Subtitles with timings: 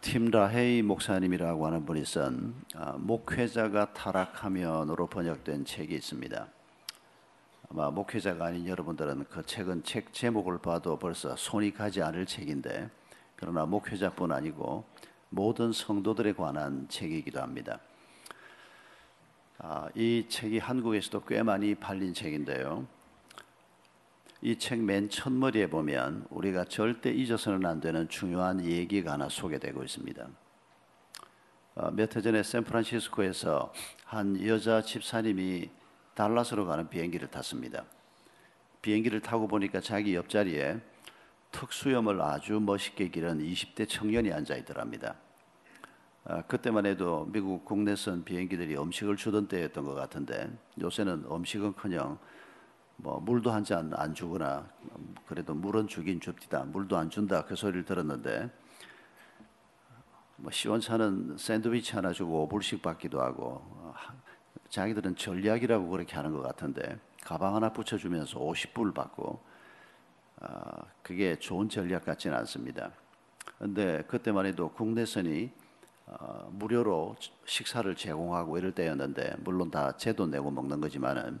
[0.00, 6.46] 팀 라헤이 목사님이라고 하는 분이 쓴 아, 목회자가 타락하면으로 번역된 책이 있습니다.
[7.70, 12.88] 아마 목회자가 아닌 여러분들은 그 책은 책 제목을 봐도 벌써 손이 가지 않을 책인데
[13.36, 14.84] 그러나 목회자뿐 아니고
[15.30, 17.80] 모든 성도들에 관한 책이기도 합니다.
[19.58, 22.86] 아, 이 책이 한국에서도 꽤 많이 팔린 책인데요.
[24.40, 30.28] 이 책 맨 첫머리에 보면 우리가 절대 잊어서는 안 되는 중요한 얘기가 하나 소개되고 있습니다.
[31.74, 33.72] 어, 몇해 전에 샌프란시스코에서
[34.04, 35.70] 한 여자 집사님이
[36.14, 37.84] 달라스로 가는 비행기를 탔습니다.
[38.80, 40.78] 비행기를 타고 보니까 자기 옆자리에
[41.50, 45.16] 특수염을 아주 멋있게 기른 20대 청년이 앉아 있더랍니다.
[46.24, 50.48] 아, 그때만 해도 미국 국내선 비행기들이 음식을 주던 때였던 것 같은데
[50.80, 52.18] 요새는 음식은커녕
[52.98, 54.68] 뭐 물도 한 잔 안 주거나
[55.26, 58.50] 그래도 물은 주긴 줍디다 물도 안 준다 그 소리를 들었는데
[60.36, 63.62] 뭐 시원찮은 샌드위치 하나 주고 5불씩 받기도 하고
[64.70, 69.40] 자기들은 전략이라고 그렇게 하는 것 같은데 가방 하나 붙여주면서 50불 받고
[70.40, 72.92] 아, 그게 좋은 전략 같지는 않습니다.
[73.58, 75.50] 근데 그때만 해도 국내선이
[76.06, 81.40] 어, 무료로 식사를 제공하고 이럴 때였는데 물론 다 제도 내고 먹는 거지만은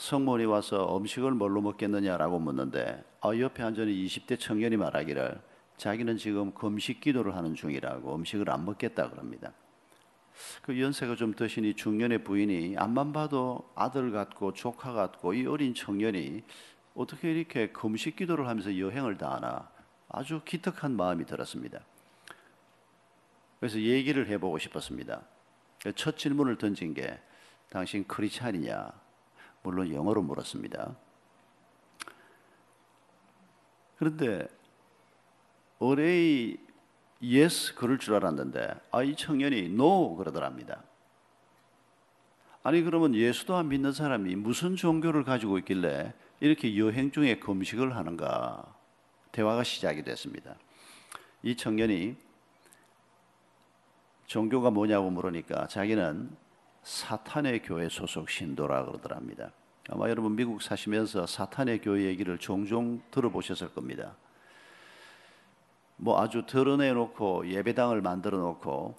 [0.00, 5.38] 성모이 와서 음식을 뭘로 먹겠느냐라고 묻는데 아, 옆에 앉은 20대 청년이 말하기를
[5.76, 9.52] 자기는 지금 금식 기도를 하는 중이라고 음식을 안 먹겠다 그럽니다.
[10.62, 15.74] 그 연세가 좀 드신 이 중년의 부인이 앞만 봐도 아들 같고 조카 같고 이 어린
[15.74, 16.44] 청년이
[16.94, 19.70] 어떻게 이렇게 금식 기도를 하면서 여행을 다 하나
[20.08, 21.78] 아주 기특한 마음이 들었습니다.
[23.58, 25.20] 그래서 얘기를 해보고 싶었습니다.
[25.94, 27.20] 첫 질문을 던진 게
[27.68, 28.99] 당신 크리스찬이냐?
[29.62, 30.96] 물론 영어로 물었습니다.
[33.98, 34.48] 그런데
[35.78, 36.58] 어레이
[37.22, 40.82] yes 그럴 줄 알았는데 아 이 청년이 no 그러더랍니다.
[42.62, 48.74] 아니 그러면 예수도 안 믿는 사람이 무슨 종교를 가지고 있길래 이렇게 여행 중에 금식을 하는가
[49.32, 50.56] 대화가 시작이 됐습니다.
[51.42, 52.16] 이 청년이
[54.26, 56.30] 종교가 뭐냐고 물으니까 자기는
[56.90, 59.52] 사탄의 교회 소속 신도라 그러더랍니다.
[59.90, 64.16] 아마 여러분 미국 사시면서 사탄의 교회 얘기를 종종 들어보셨을 겁니다.
[65.96, 68.96] 뭐 아주 드러내 놓고 예배당을 만들어 놓고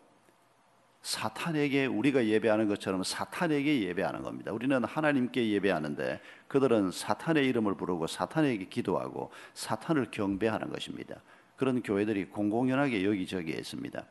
[1.01, 4.53] 사탄에게 우리가 예배하는 것처럼 사탄에게 예배하는 겁니다.
[4.53, 11.15] 우리는 하나님께 예배하는데 그들은 사탄의 이름을 부르고 사탄에게 기도하고 사탄을 경배하는 것입니다.
[11.57, 14.05] 그런 교회들이 공공연하게 여기저기에 있습니다.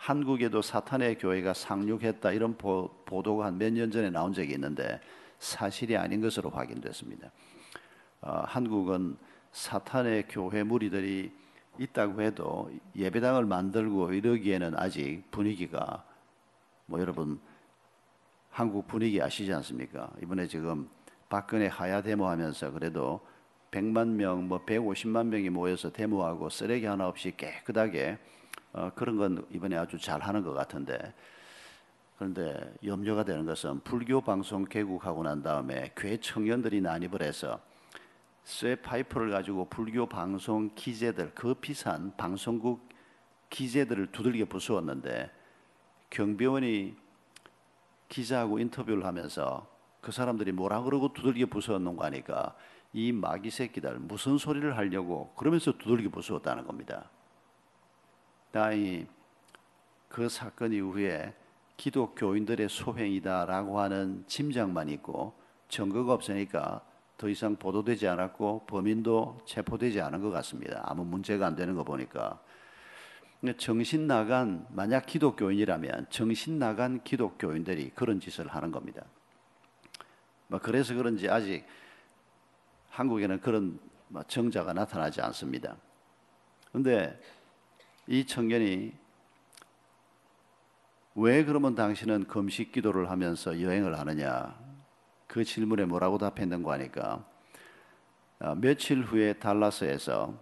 [0.00, 4.98] 한국에도 사탄의 교회가 상륙했다 이런 보, 도가 한 몇 년 전에 나온 적이 있는데
[5.38, 7.30] 사실이 아닌 것으로 확인됐습니다.
[8.22, 9.18] 어, 한국은
[9.52, 11.30] 사탄의 교회 무리들이
[11.78, 16.02] 있다고 해도 예배당을 만들고 이러기에는 아직 분위기가
[16.86, 17.38] 뭐 여러분
[18.50, 20.10] 한국 분위기 아시지 않습니까?
[20.22, 20.88] 이번에 지금
[21.28, 23.20] 박근혜 하야 데모하면서 그래도
[23.70, 28.18] 100만 명, 뭐 150만 명이 모여서 데모하고 쓰레기 하나 없이 깨끗하게
[28.72, 31.14] 어, 그런 건 이번에 아주 잘 하는 것 같은데
[32.16, 37.60] 그런데 염려가 되는 것은 불교 방송 개국하고 난 다음에 교회 청년들이 난입을 해서
[38.44, 42.88] 쇠 파이프를 가지고 불교 방송 기재들 그 비싼 방송국
[43.48, 45.30] 기재들을 두들겨 부수었는데
[46.10, 46.94] 경비원이
[48.08, 49.66] 기자하고 인터뷰를 하면서
[50.00, 52.54] 그 사람들이 뭐라 그러고 두들겨 부수었는가 하니까
[52.92, 57.08] 이 마귀 새끼들 무슨 소리를 하려고 그러면서 두들겨 부수었다는 겁니다.
[58.52, 59.06] 다행히
[60.08, 61.34] 그 사건 이후에
[61.76, 65.32] 기독교인들의 소행이다라고 하는 짐작만 있고
[65.68, 66.82] 증거가 없으니까
[67.16, 70.82] 더 이상 보도되지 않았고 범인도 체포되지 않은 것 같습니다.
[70.84, 72.40] 아무 문제가 안 되는 거 보니까.
[73.56, 79.02] 정신 나간 만약 기독교인이라면 정신 나간 기독교인들이 그런 짓을 하는 겁니다.
[80.48, 81.64] 뭐 그래서 그런지 아직
[82.90, 83.78] 한국에는 그런
[84.08, 85.76] 뭐 정자가 나타나지 않습니다.
[86.68, 87.18] 그런데
[88.10, 88.92] 이 청년이
[91.14, 94.58] 왜 그러면 당신은 금식 기도를 하면서 여행을 하느냐?
[95.28, 97.24] 그 질문에 뭐라고 답했는가 하니까
[98.40, 100.34] 어, 며칠 후에 달라스에서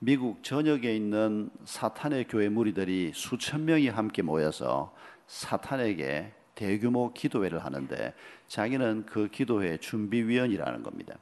[0.00, 4.92] 미국 전역에 있는 사탄의 교회 무리들이 수천 명이 함께 모여서
[5.28, 8.14] 사탄에게 대규모 기도회를 하는데
[8.48, 11.14] 자기는 그 기도회 준비위원이라는 겁니다.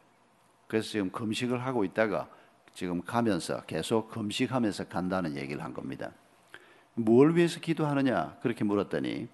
[0.66, 2.26] 그래서 지금 금식을 하고 있다가
[2.80, 6.12] 지금 가면서 계속 금식하면서 간다는 얘기를 한 겁니다.
[6.94, 9.28] 뭘 위해서 기도하느냐 그렇게 물었더니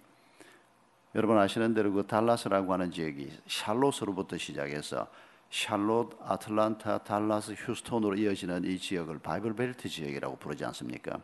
[1.14, 5.08] 여러분 아시는 대로 그 달라스라고 하는 지역이 샬롯으로부터 시작해서
[5.50, 11.20] 샬롯, 아틀란타, 달라스, 휴스톤으로 이어지는 이 지역을 바이블 벨트 지역이라고 부르지 않습니까?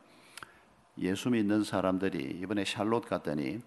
[0.98, 3.58] 예수 믿는 사람들이 이번에 샬롯 갔더니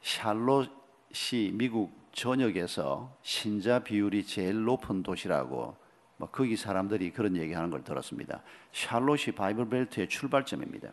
[0.00, 5.81] 샬롯이 미국 전역에서 신자 비율이 제일 높은 도시라고 뭐
[6.30, 8.42] 거기 사람들이 그런 얘기하는 걸 들었습니다.
[8.72, 10.92] 샬롯이 바이블 벨트의 출발점입니다.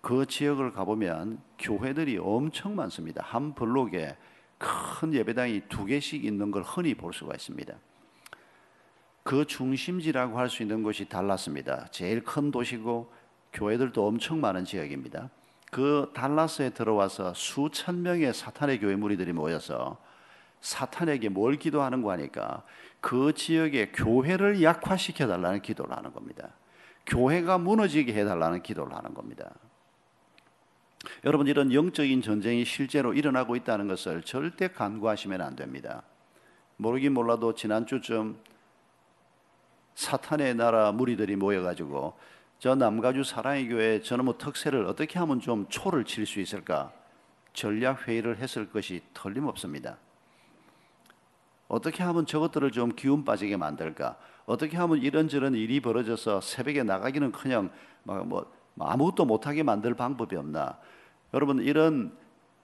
[0.00, 3.22] 그 지역을 가보면 교회들이 엄청 많습니다.
[3.24, 4.16] 한 블록에
[4.56, 7.74] 큰 예배당이 두 개씩 있는 걸 흔히 볼 수가 있습니다.
[9.22, 11.88] 그 중심지라고 할 수 있는 곳이 달라스입니다.
[11.90, 13.12] 제일 큰 도시고
[13.52, 15.30] 교회들도 엄청 많은 지역입니다.
[15.70, 19.98] 그 달라스에 들어와서 수천 명의 사탄의 교회 무리들이 모여서
[20.62, 22.64] 사탄에게 뭘 기도하는 거니까
[23.00, 26.50] 그 지역의 교회를 약화시켜 달라는 기도를 하는 겁니다.
[27.06, 29.50] 교회가 무너지게 해 달라는 기도를 하는 겁니다.
[31.24, 36.02] 여러분 이런 영적인 전쟁이 실제로 일어나고 있다는 것을 절대 간과하시면 안 됩니다.
[36.76, 38.38] 모르긴 몰라도 지난주쯤
[39.94, 42.14] 사탄의 나라 무리들이 모여가지고
[42.58, 46.92] 저 남가주 사랑의 교회 저놈의 뭐 특세를 어떻게 하면 좀 초를 칠 수 있을까
[47.52, 49.98] 전략 회의를 했을 것이 틀림없습니다.
[51.68, 54.16] 어떻게 하면 저것들을 좀 기운 빠지게 만들까?
[54.46, 57.70] 어떻게 하면 이런저런 일이 벌어져서 새벽에 나가기는 그냥
[58.02, 58.50] 뭐
[58.80, 60.78] 아무것도 못하게 만들 방법이 없나?
[61.34, 62.16] 여러분 이런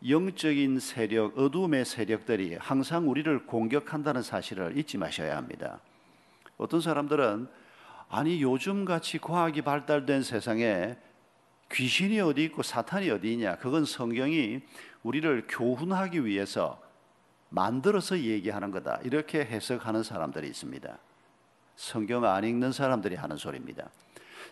[0.06, 5.80] 영적인 세력, 어둠의 세력들이 항상 우리를 공격한다는 사실을 잊지 마셔야 합니다.
[6.56, 7.48] 어떤 사람들은
[8.08, 10.96] 아니 요즘 같이 과학이 발달된 세상에
[11.72, 13.56] 귀신이 어디 있고 사탄이 어디 있냐?
[13.56, 14.60] 그건 성경이
[15.02, 16.80] 우리를 교훈하기 위해서
[17.54, 18.98] 만들어서 얘기하는 거다.
[19.04, 20.98] 이렇게 해석하는 사람들이 있습니다.
[21.76, 23.88] 성경 안 읽는 사람들이 하는 소리입니다.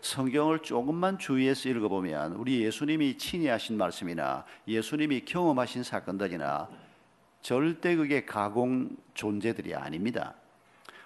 [0.00, 6.69] 성경을 조금만 주의해서 읽어보면 우리 예수님이 친히 하신 말씀이나 예수님이 경험하신 사건들이나
[7.40, 10.34] 절대 그게 가공 존재들이 아닙니다.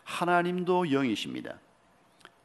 [0.04, 1.58] 하나님도 영이십니다.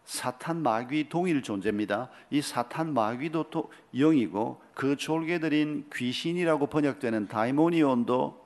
[0.06, 2.10] 사탄 마귀 동일 존재입니다.
[2.32, 8.41] 이 사탄 마귀도 또 영이고 그 졸개들인 귀신이라고 번역되는 다이모니온도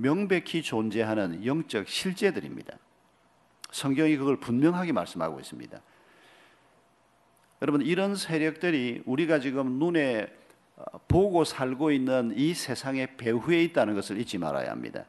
[0.00, 2.76] 명백히 존재하는 영적 실제들입니다.
[3.70, 5.80] 성경이 그걸 분명하게 말씀하고 있습니다.
[7.62, 10.28] 여러분 이런 세력들이 우리가 지금 눈에
[10.76, 15.04] 어, 보고 살고 있는 이 세상의 배후에 있다는 것을 잊지 말아야 합니다.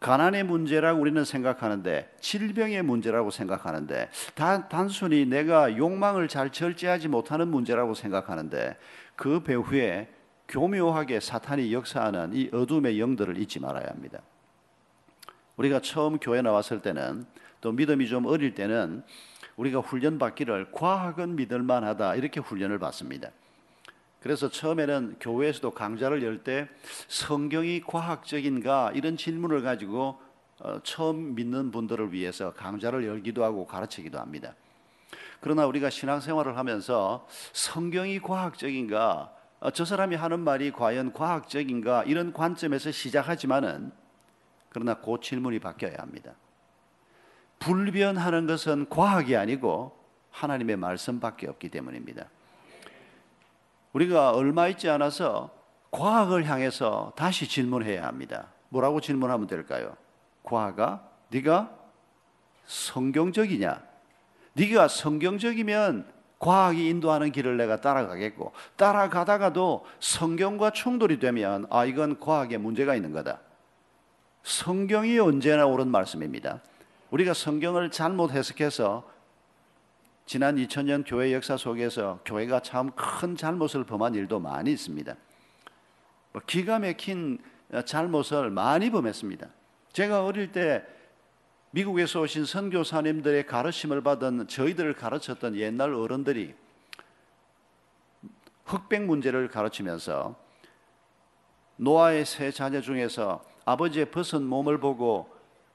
[0.00, 7.94] 가난의 문제라고 우리는 생각하는데 질병의 문제라고 생각하는데 단, 단순히 내가 욕망을 잘 절제하지 못하는 문제라고
[7.94, 8.76] 생각하는데
[9.14, 10.08] 그 배후에
[10.48, 14.20] 교묘하게 사탄이 역사하는 이 어둠의 영들을 잊지 말아야 합니다.
[15.56, 17.26] 우리가 처음 교회 나왔을 때는
[17.60, 19.02] 또 믿음이 좀 어릴 때는
[19.56, 23.30] 우리가 훈련 받기를 과학은 믿을 만 하다 이렇게 훈련을 받습니다.
[24.20, 26.68] 그래서 처음에는 교회에서도 강좌를 열 때
[27.08, 30.20] 성경이 과학적인가 이런 질문을 가지고
[30.58, 34.54] 어, 처음 믿는 분들을 위해서 강좌를 열기도 하고 가르치기도 합니다.
[35.40, 39.35] 그러나 우리가 신앙생활을 하면서 성경이 과학적인가 어,
[39.72, 43.92] 저 사람이 하는 말이 과연 과학적인가 이런 관점에서 시작하지만은
[44.68, 46.32] 그러나 그 질문이 바뀌어야 합니다.
[47.58, 49.96] 불변하는 것은 과학이 아니고
[50.30, 52.26] 하나님의 말씀밖에 없기 때문입니다.
[53.94, 55.50] 우리가 얼마 있지 않아서
[55.90, 58.48] 과학을 향해서 다시 질문해야 합니다.
[58.68, 59.96] 뭐라고 질문하면 될까요?
[60.42, 61.74] 과학아, 네가
[62.66, 63.82] 성경적이냐?
[64.52, 72.94] 네가 성경적이면 과학이 인도하는 길을 내가 따라가겠고 따라가다가도 성경과 충돌이 되면 아 이건 과학에 문제가
[72.94, 73.40] 있는 거다.
[74.42, 76.60] 성경이 언제나 옳은 말씀입니다.
[77.10, 79.08] 우리가 성경을 잘못 해석해서
[80.26, 85.14] 지난 2000년 교회 역사 속에서 교회가 참 큰 잘못을 범한 일도 많이 있습니다.
[86.32, 87.38] 뭐 기가 막힌
[87.84, 89.46] 잘못을 많이 범했습니다.
[89.92, 90.84] 제가 어릴 때
[91.76, 96.54] 미국에서 오신 선교사님들의 가르침을 받은 저희들을 가르쳤던 옛날 어른들이
[98.64, 100.36] 흑백 문제를 가르치면서
[101.76, 105.28] 노아의 세 자녀 중에서 아버지의 벗은 몸을 보고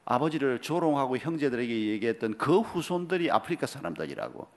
[0.04, 4.48] 아버지를 조롱하고 형제들에게 얘기했던 그 후손들이 아프리카 사람들이라고.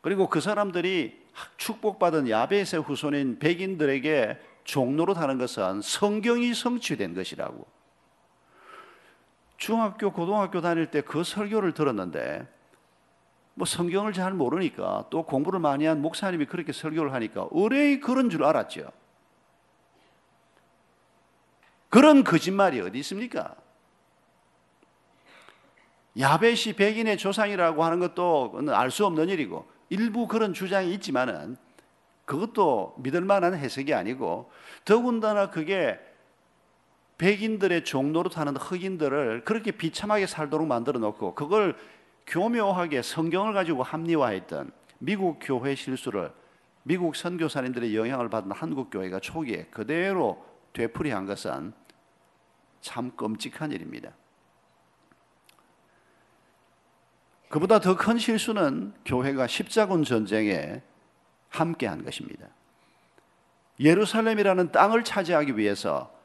[0.00, 1.24] 그리고 그 사람들이
[1.56, 7.75] 축복받은 야베스의 후손인 백인들에게 종로로 타는 것은 성경이 성취된 것이라고.
[9.56, 12.46] 중학교, 고등학교 다닐 때 그 설교를 들었는데
[13.54, 18.44] 뭐 성경을 잘 모르니까 또 공부를 많이 한 목사님이 그렇게 설교를 하니까 의뢰이 그런 줄
[18.44, 18.90] 알았죠.
[21.88, 23.54] 그런 거짓말이 어디 있습니까?
[26.18, 31.56] 야벳이 백인의 조상이라고 하는 것도 알 수 없는 일이고 일부 그런 주장이 있지만은
[32.24, 34.50] 그것도 믿을 만한 해석이 아니고
[34.84, 35.98] 더군다나 그게
[37.18, 41.76] 백인들의 타는 흑인들을 그렇게 비참하게 살도록 만들어 놓고 그걸
[42.26, 46.32] 교묘하게 성경을 가지고 합리화했던 미국 교회 실수를
[46.82, 51.72] 미국 선교사님들의 영향을 받은 한국 교회가 초기에 그대로 되풀이한 것은
[52.80, 54.12] 참 끔찍한 일입니다.
[57.48, 60.82] 그보다 더 큰 실수는 교회가 십자군 전쟁에
[61.48, 62.48] 함께한 것입니다.
[63.80, 66.15] 예루살렘이라는 땅을 차지하기 위해서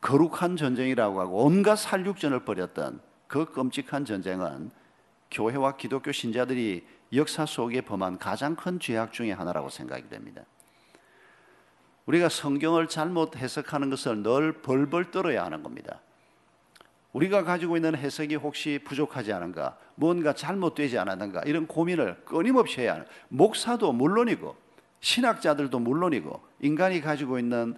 [0.00, 4.70] 거룩한 전쟁이라고 하고 온갖 살육전을 벌였던 그 끔찍한 전쟁은
[5.30, 10.42] 교회와 기독교 신자들이 역사 속에 범한 가장 큰 죄악 중의 하나라고 생각이 됩니다.
[12.06, 16.00] 우리가 성경을 잘못 해석하는 것을 늘 벌벌 떨어야 하는 겁니다.
[17.12, 23.06] 우리가 가지고 있는 해석이 혹시 부족하지 않은가, 뭔가 잘못되지 않았는가 이런 고민을 끊임없이 해야 하는
[23.28, 24.54] 목사도 물론이고
[25.00, 27.76] 신학자들도 물론이고 인간이 가지고 있는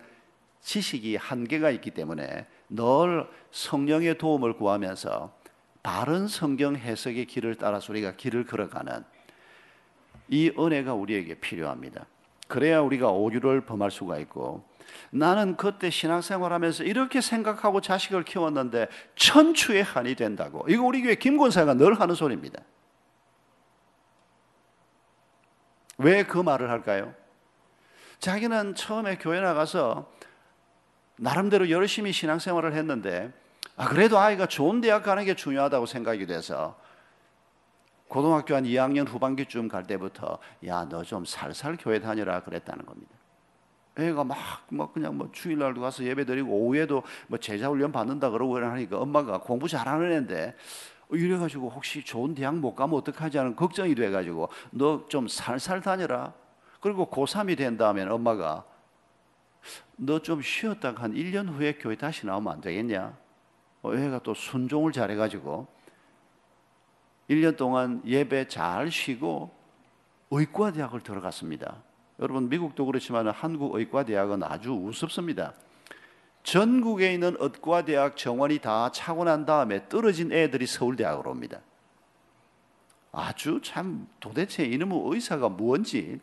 [0.60, 5.36] 지식이 한계가 있기 때문에 늘 성령의 도움을 구하면서
[5.82, 9.04] 바른 성경 해석의 길을 따라서 우리가 길을 걸어가는
[10.28, 12.06] 이 은혜가 우리에게 필요합니다.
[12.48, 14.64] 그래야 우리가 오류를 범할 수가 있고
[15.10, 21.74] 나는 그때 신앙생활하면서 이렇게 생각하고 자식을 키웠는데 천추의 한이 된다고 이거 우리 교회 김 권사가
[21.74, 22.62] 늘 하는 소리입니다.
[25.98, 27.14] 왜 그 말을 할까요?
[28.20, 30.10] 자기는 처음에 교회 나가서
[31.18, 33.32] 나름대로 열심히 신앙생활을 했는데
[33.76, 36.76] 아 그래도 아이가 좋은 대학 가는 게 중요하다고 생각이 돼서
[38.08, 43.12] 고등학교 한 2학년 후반기쯤 갈 때부터 야 너 좀 살살 교회 다녀라 그랬다는 겁니다.
[43.98, 48.56] 애가 막, 막 그냥 뭐 주일날도 가서 예배 드리고 오후에도 뭐 제자 훈련 받는다 그러고
[48.58, 50.54] 하니까 엄마가 공부 잘하는 애인데
[51.10, 56.32] 이래가지고 혹시 좋은 대학 못 가면 어떡하지 하는 걱정이 돼가지고 너 좀 살살 다녀라.
[56.80, 58.64] 그리고 고3이 된 다음에 엄마가
[59.96, 63.16] 너 좀 쉬었다가 한 1년 후에 교회 다시 나오면 안 되겠냐?
[63.82, 65.66] 어, 애가 또 순종을 잘해가지고
[67.30, 69.50] 1년 동안 예배 잘 쉬고
[70.30, 71.82] 의과대학을 들어갔습니다.
[72.20, 75.54] 여러분 미국도 그렇지만 한국 의과대학은 아주 우습습니다.
[76.42, 81.60] 전국에 있는 의과대학 정원이 다 차고 난 다음에 떨어진 애들이 서울대학으로 옵니다.
[83.12, 86.20] 아주 참 도대체 이놈의 의사가 뭔지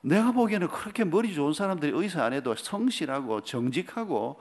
[0.00, 4.40] 내가 보기에는 그렇게 머리 좋은 사람들이 의사 안 해도 성실하고 정직하고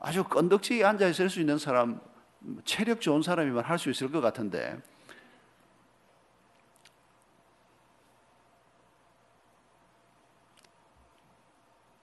[0.00, 2.00] 아주 건덕지게 앉아 있을 수 있는 사람
[2.64, 4.78] 체력 좋은 사람이면 할 수 있을 것 같은데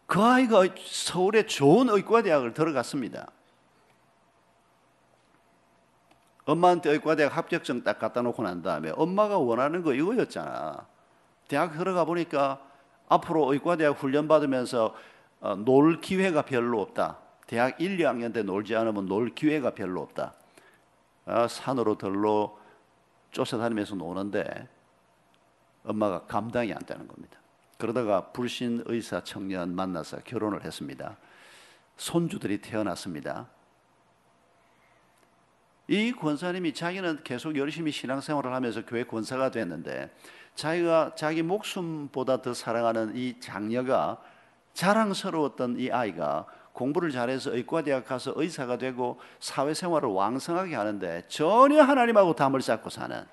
[0.07, 3.31] 그 아이가 서울의 좋은 의과대학을 들어갔습니다.
[6.43, 10.85] 엄마한테 의과대학 합격증 딱 갖다 놓고 난 다음에 엄마가 원하는 거 이거였잖아.
[11.47, 12.70] 대학 들어가 보니까
[13.11, 14.95] 앞으로 의과대학 훈련 받으면서
[15.41, 17.17] 어, 놀 기회가 별로 없다.
[17.45, 20.33] 대학 1, 2학년 때 놀지 않으면 놀 기회가 별로 없다.
[21.25, 22.57] 어, 산으로 들로
[23.31, 24.67] 쫓아다니면서 노는데
[25.83, 27.37] 엄마가 감당이 안 되는 겁니다.
[27.77, 31.17] 그러다가 불신 의사 청년 만나서 결혼을 했습니다.
[31.97, 33.49] 손주들이 태어났습니다.
[35.89, 40.09] 이 권사님이 자기는 계속 열심히 신앙생활을 하면서 교회 권사가 됐는데
[40.55, 44.17] 자기가 자기 목숨보다 더 사랑하는 이 장녀가
[44.73, 52.61] 자랑스러웠던 이 아이가 공부를 잘해서 의과대학 가서 의사가 되고 사회생활을 왕성하게 하는데 전혀 하나님하고 담을
[52.61, 53.25] 쌓고 사는.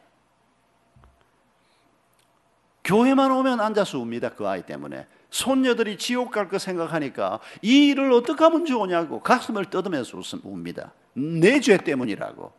[2.85, 5.07] 교회만 오면 앉아서 웁니다 그 아이 때문에.
[5.31, 10.93] 손녀들이 지옥 갈 거 생각하니까 이 일을 어떻게 하면 좋으냐고 가슴을 떠들면서 웁니다.
[11.15, 12.51] 내 죄 때문이라고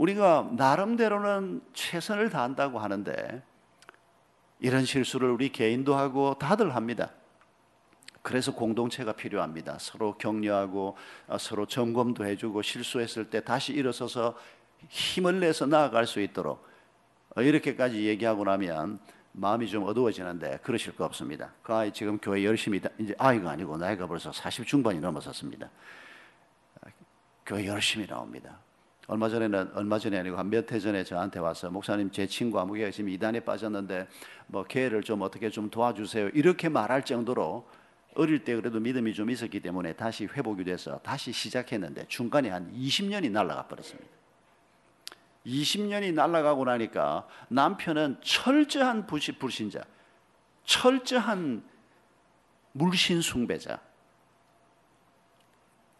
[0.00, 3.42] 우리가 나름대로는 최선을 다한다고 하는데
[4.58, 7.10] 이런 실수를 우리 개인도 하고 다들 합니다
[8.22, 9.78] 그래서 공동체가 필요합니다.
[9.78, 14.36] 서로 격려하고 어, 서로 점검도 해주고 실수했을 때 다시 일어서서
[14.88, 16.66] 힘을 내서 나아갈 수 있도록
[17.34, 19.00] 어, 이렇게까지 얘기하고 나면
[19.32, 21.52] 마음이 좀 어두워지는데 그러실 거 없습니다.
[21.62, 25.70] 그 아이 지금 교회 열심히 이제 아이가 아니고 나이가 벌써 40 중반이 넘어섰습니다.
[27.46, 28.58] 교회 열심히 나옵니다.
[29.10, 32.92] 얼마 전에는 얼마 전에 아니고 한 몇 해 전에 저한테 와서 목사님 제 친구 아무개가
[32.92, 34.06] 지금 이단에 빠졌는데
[34.46, 37.66] 뭐 교회를 좀 어떻게 좀 도와주세요 이렇게 말할 정도로
[38.14, 43.32] 어릴 때 그래도 믿음이 좀 있었기 때문에 다시 회복이 돼서 다시 시작했는데 중간에 한 20년이
[43.32, 44.08] 날아가 버렸습니다.
[45.44, 49.82] 20년이 날아가고 나니까 남편은 철저한 불신자,
[50.64, 51.64] 철저한
[52.72, 53.80] 물신 숭배자.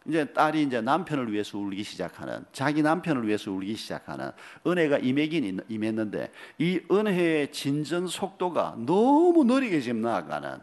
[0.07, 4.31] 이제 딸이 이제 남편을 위해서 울기 시작하는 자기 남편을 위해서 울기 시작하는
[4.65, 10.59] 은혜가 임하긴 임했는데 이 은혜의 진전 속도가 너무 느리게 지금 나아가는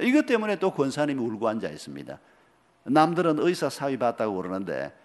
[0.00, 2.18] 이것 때문에 또 권사님이 울고 앉아 있습니다.
[2.84, 4.96] 남들은 의사 사위 봤다고 그러는데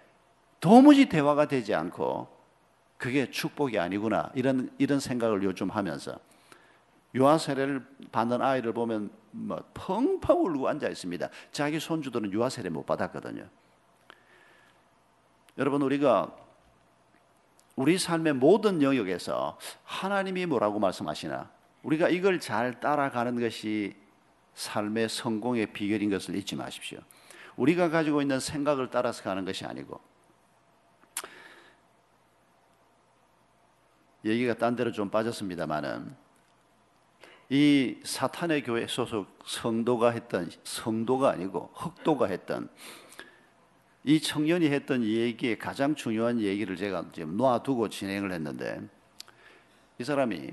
[0.60, 2.28] 도무지 대화가 되지 않고
[2.96, 6.18] 그게 축복이 아니구나 이런 이런 생각을 요즘 하면서
[7.14, 11.28] 유아 세례를 받는 아이를 보면 뭐 펑펑 울고 앉아 있습니다.
[11.50, 13.48] 자기 손주들은 유아 세례 못 받았거든요.
[15.58, 16.34] 여러분 우리가
[17.76, 21.50] 우리 삶의 모든 영역에서 하나님이 뭐라고 말씀하시나
[21.82, 23.96] 우리가 이걸 잘 따라가는 것이
[24.54, 27.00] 삶의 성공의 비결인 것을 잊지 마십시오.
[27.56, 30.00] 우리가 가지고 있는 생각을 따라서 가는 것이 아니고
[34.24, 36.16] 얘기가 딴 데로 좀 빠졌습니다만은
[37.50, 42.70] 이 사탄의 교회 소속 성도가 했던 성도가 아니고 흑도가 했던
[44.04, 48.80] 이 청년이 했던 얘기의 가장 중요한 얘기를 제가 지금 놔두고 진행을 했는데
[49.98, 50.52] 이 사람이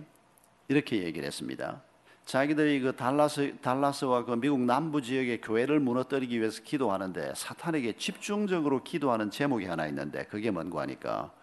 [0.70, 1.82] 이렇게 얘기를 했습니다.
[2.24, 9.30] 자기들이 그 달라스 달라스와 그 미국 남부 지역의 교회를 무너뜨리기 위해서 기도하는데 사탄에게 집중적으로 기도하는
[9.30, 11.34] 제목이 하나 있는데 그게 뭔고 하니까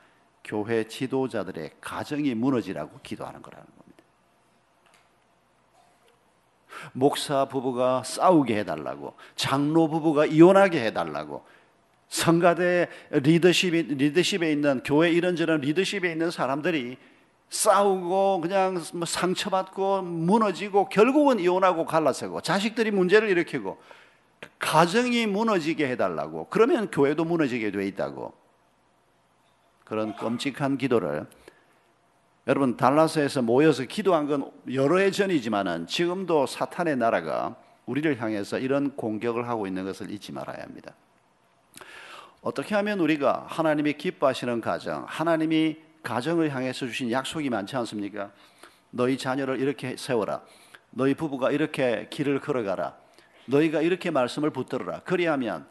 [0.43, 3.79] 교회 지도자들의 가정이 무너지라고 기도하는 거라는 겁니다.
[6.93, 11.45] 목사 부부가 싸우게 해달라고, 장로 부부가 이혼하게 해달라고,
[12.09, 16.97] 성가대 리더십이, 리더십에 있는 교회 이런저런 리더십에 있는 사람들이
[17.51, 23.79] 싸우고 그냥 뭐 상처받고 무너지고 결국은 이혼하고 갈라서고 자식들이 문제를 일으키고
[24.59, 28.33] 가정이 무너지게 해달라고 그러면 교회도 무너지게 돼 있다고
[29.85, 31.27] 그런 끔찍한 기도를
[32.47, 39.49] 여러분 달라스에서 모여서 기도한 건 여러 해 전이지만은 지금도 사탄의 나라가 우리를 향해서 이런 공격을
[39.49, 40.95] 하고 있는 것을 잊지 말아야 합니다.
[42.41, 48.31] 어떻게 하면 우리가 하나님이 기뻐하시는 가정, 하나님이 가정을 향해서 주신 약속이 많지 않습니까?
[48.91, 50.43] 너희 자녀를 이렇게 세워라.
[50.91, 52.97] 너희 부부가 이렇게 길을 걸어가라.
[53.47, 55.01] 너희가 이렇게 말씀을 붙들어라.
[55.01, 55.67] 그리하면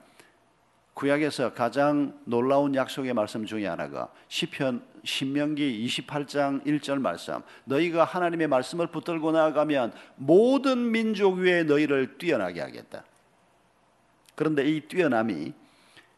[0.93, 7.41] 구약에서 가장 놀라운 약속의 말씀 중에 하나가 시편 신명기 28장 1절 말씀.
[7.65, 13.03] 너희가 하나님의 말씀을 붙들고 나아가면 모든 민족 위에 너희를 뛰어나게 하겠다.
[14.35, 15.53] 그런데 이 뛰어남이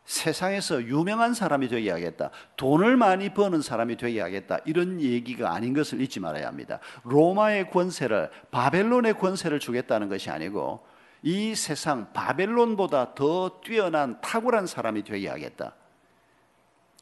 [0.10, 2.32] 세상에서 유명한 사람이 되게 하겠다.
[2.58, 4.58] 돈을 많이 버는 사람이 되게 하겠다.
[4.66, 6.80] 이런 얘기가 아닌 것을 잊지 말아야 합니다.
[7.04, 10.84] 로마의 권세를, 바벨론의 권세를 주겠다는 것이 아니고
[11.22, 15.76] 이 세상 바벨론보다 더 뛰어난 탁월한 사람이 되게 하겠다.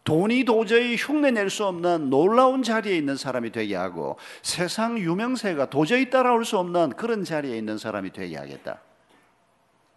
[0.03, 6.43] 돈이 도저히 흉내낼 수 없는 놀라운 자리에 있는 사람이 되게 하고 세상 유명세가 도저히 따라올
[6.43, 8.81] 수 없는 그런 자리에 있는 사람이 되게 하겠다.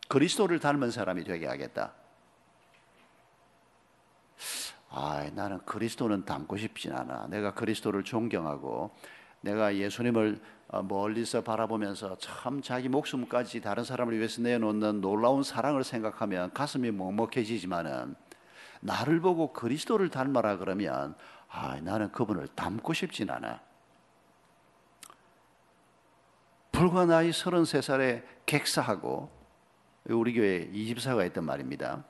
[0.07, 1.95] 그리스도를 닮은 사람이 되게 하겠다.
[4.93, 7.29] 아, 나는 그리스도는 닮고 싶진 않아.
[7.29, 8.91] 내가 그리스도를 존경하고
[9.41, 16.53] 내가 예수님을 어, 멀리서 바라보면서 참 자기 목숨까지 다른 사람을 위해서 내놓는 놀라운 사랑을 생각하면
[16.53, 18.15] 가슴이 먹먹해지지만은
[18.81, 21.15] 나를 보고 그리스도를 닮아라 그러면
[21.49, 23.61] 아, 나는 그분을 닮고 싶진 않아.
[26.73, 29.31] 불과 나이 33살에 객사하고
[30.09, 32.05] 우리 교회 이집사가 했던 말입니다.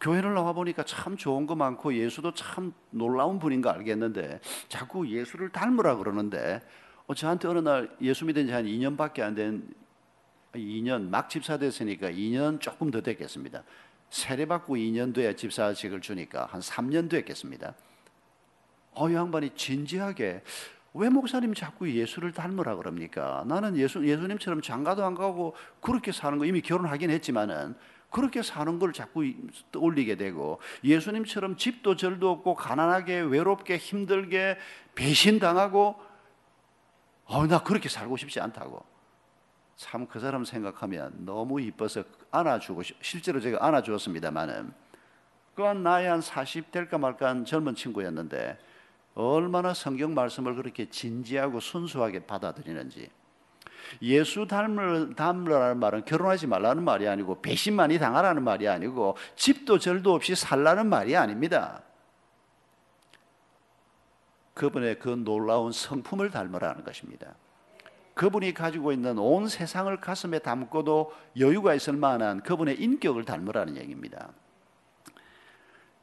[0.00, 5.50] 교회를 나와 보니까 참 좋은 거 많고 예수도 참 놀라운 분인 거 알겠는데 자꾸 예수를
[5.50, 6.60] 닮으라 그러는데
[7.06, 9.66] 어, 저한테 어느 날 예수 믿은 지 한 2년밖에 안 된
[10.54, 13.62] 2년 막 집사 됐으니까 2년 조금 더 됐겠습니다.
[14.10, 17.74] 세례 받고 2년 돼야 집사직을 주니까 한 3년 됐겠습니다.
[18.92, 20.42] 어, 이 양반이 진지하게
[20.94, 23.44] 왜 목사님 자꾸 예수를 닮으라 그럽니까?
[23.46, 27.74] 나는 예수, 예수님처럼 장가도 안 가고 그렇게 사는 거 이미 결혼하긴 했지만은
[28.10, 29.24] 그렇게 사는 걸 자꾸
[29.76, 34.58] 올리게 되고 예수님처럼 집도 절도 없고 가난하게 외롭게 힘들게
[34.94, 35.96] 배신당하고
[37.26, 38.84] 어, 나 그렇게 살고 싶지 않다고.
[39.76, 44.72] 참 그 사람 생각하면 너무 이뻐서 안아주고 실제로 제가 안아주었습니다만은
[45.54, 48.58] 그한 나이 한 40 될까 말까 한 젊은 친구였는데
[49.14, 53.10] 얼마나 성경 말씀을 그렇게 진지하고 순수하게 받아들이는지
[54.02, 60.34] 예수 닮으라는 말은 결혼하지 말라는 말이 아니고 배신 많이 당하라는 말이 아니고 집도 절도 없이
[60.34, 61.82] 살라는 말이 아닙니다.
[64.54, 67.34] 그분의 그 놀라운 성품을 닮으라는 것입니다.
[68.14, 74.30] 그분이 가지고 있는 온 세상을 가슴에 담고도 여유가 있을 만한 그분의 인격을 닮으라는 얘기입니다.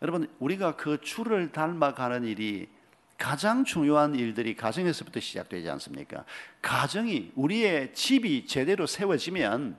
[0.04, 2.70] 여러분, 우리가 그 주를 닮아가는 일이
[3.18, 6.26] 가장 중요한 일들이 가정에서부터 시작되지 않습니까?
[6.62, 9.78] 가정이 우리의 집이 제대로 세워지면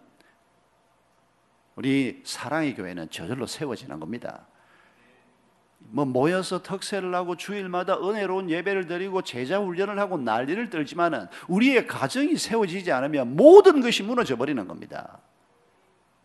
[1.76, 4.46] 우리 사랑의 교회는 저절로 세워지는 겁니다.
[5.78, 12.36] 뭐 모여서 특세를 하고 주일마다 은혜로운 예배를 드리고 제자 훈련을 하고 난리를 떨지만은 우리의 가정이
[12.36, 15.18] 세워지지 않으면 모든 것이 무너져 버리는 겁니다.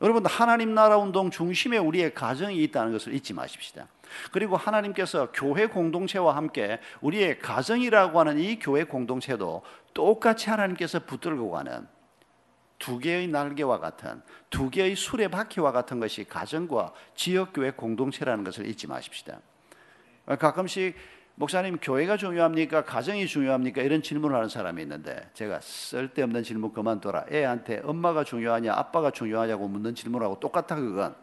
[0.01, 3.87] 여러분 하나님 나라 운동 중심에 우리의 가정이 있다는 것을 잊지 마십시다.
[4.31, 11.87] 그리고 하나님께서 교회 공동체와 함께 우리의 가정이라고 하는 이 교회 공동체도 똑같이 하나님께서 붙들고 가는
[12.77, 19.39] 두 개의 날개와 같은 두 개의 수레바퀴와 같은 것이 가정과 지역교회 공동체라는 것을 잊지 마십시다.
[20.25, 20.95] 가끔씩
[21.35, 22.83] 목사님 교회가 중요합니까?
[22.83, 23.81] 가정이 중요합니까?
[23.81, 27.27] 이런 질문을 하는 사람이 있는데 제가 쓸데없는 질문 그만둬라.
[27.31, 31.15] 애한테 엄마가 중요하냐 아빠가 중요하냐고 묻는 질문하고 똑같아 그건.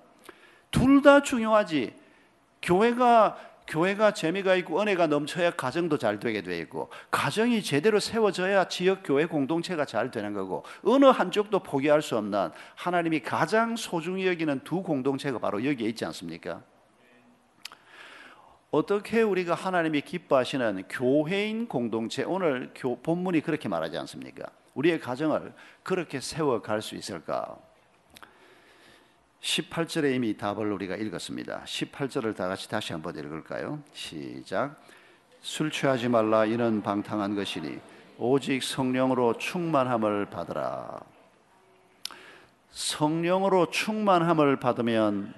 [0.70, 1.94] 둘 다 중요하지.
[2.66, 9.00] 교회가 교회가 재미가 있고 은혜가 넘쳐야 가정도 잘 되게 돼 있고 가정이 제대로 세워져야 지역
[9.04, 14.82] 교회 공동체가 잘 되는 거고 어느 한쪽도 포기할 수 없는 하나님이 가장 소중히 여기는 두
[14.82, 16.62] 공동체가 바로 여기에 있지 않습니까?
[18.70, 24.44] 어떻게 우리가 하나님이 기뻐하시는 교회인 공동체 오늘 교, 본문이 그렇게 말하지 않습니까?
[24.74, 27.56] 우리의 가정을 그렇게 세워갈 수 있을까?
[29.46, 31.62] 18절에 이미 답을 우리가 읽었습니다.
[31.64, 33.80] 18절을 다 같이 다시 한번 읽을까요?
[33.92, 34.82] 시작.
[35.40, 37.78] 술 취하지 말라 이는 방탕한 것이니
[38.18, 41.00] 오직 성령으로 충만함을 받으라.
[42.72, 45.32] 성령으로 충만함을 받으면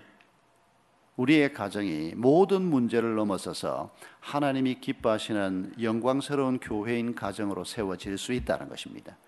[1.17, 9.19] 우리의 가정이 모든 문제를 넘어서서 하나님이 기뻐하시는 영광스러운 교회인 가정으로 세워질 수 있다는 것입니다.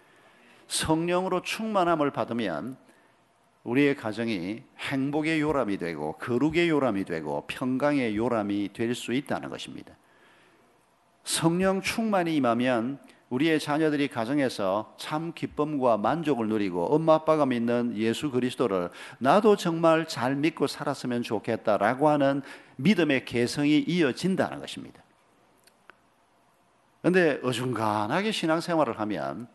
[0.69, 2.79] 성령으로 충만함을 받으면
[3.65, 9.95] 우리의 가정이 행복의 요람이 되고 거룩의 요람이 되고 평강의 요람이 될 수 있다는 것입니다.
[11.25, 18.91] 성령 충만이 임하면 우리의 자녀들이 가정에서 참 기쁨과 만족을 누리고 엄마 아빠가 믿는 예수 그리스도를
[19.19, 22.43] 나도 정말 잘 믿고 살았으면 좋겠다라고 하는
[22.77, 25.03] 믿음의 개성이 이어진다는 것입니다.
[27.03, 29.47] 그런데 어중간하게 신앙생활을 하면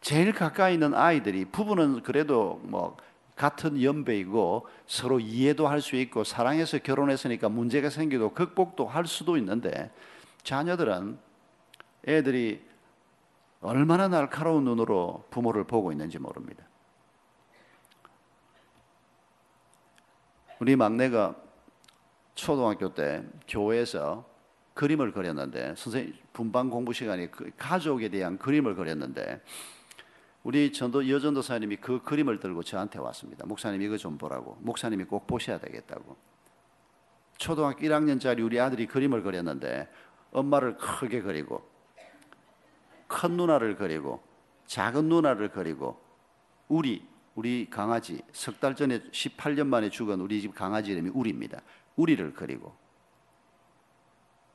[0.00, 2.96] 제일 가까이 있는 아이들이 부부는 그래도 뭐
[3.36, 9.90] 같은 연배이고 서로 이해도 할 수 있고 사랑해서 결혼했으니까 문제가 생기도 극복도 할 수도 있는데
[10.42, 11.18] 자녀들은
[12.06, 12.64] 애들이
[13.60, 16.64] 얼마나 날카로운 눈으로 부모를 보고 있는지 모릅니다.
[20.60, 21.36] 우리 막내가
[22.34, 24.24] 초등학교 때 교회에서
[24.74, 29.40] 그림을 그렸는데 선생님 분반 공부 시간에 그 가족에 대한 그림을 그렸는데
[30.48, 33.44] 우리 전도 여전도사님이 그 그림을 들고 저한테 왔습니다.
[33.44, 34.56] 목사님 이거 좀 보라고.
[34.62, 36.16] 목사님이 꼭 보셔야 되겠다고.
[37.36, 39.92] 초등학교 1학년짜리 우리 아들이 그림을 그렸는데
[40.32, 41.68] 엄마를 크게 그리고
[43.08, 44.22] 큰 누나를 그리고
[44.64, 46.00] 작은 누나를 그리고
[46.68, 51.60] 우리 우리 강아지 석 달 전에 18년 만에 죽은 우리 집 강아지 이름이 우리입니다.
[51.96, 52.74] 우리를 그리고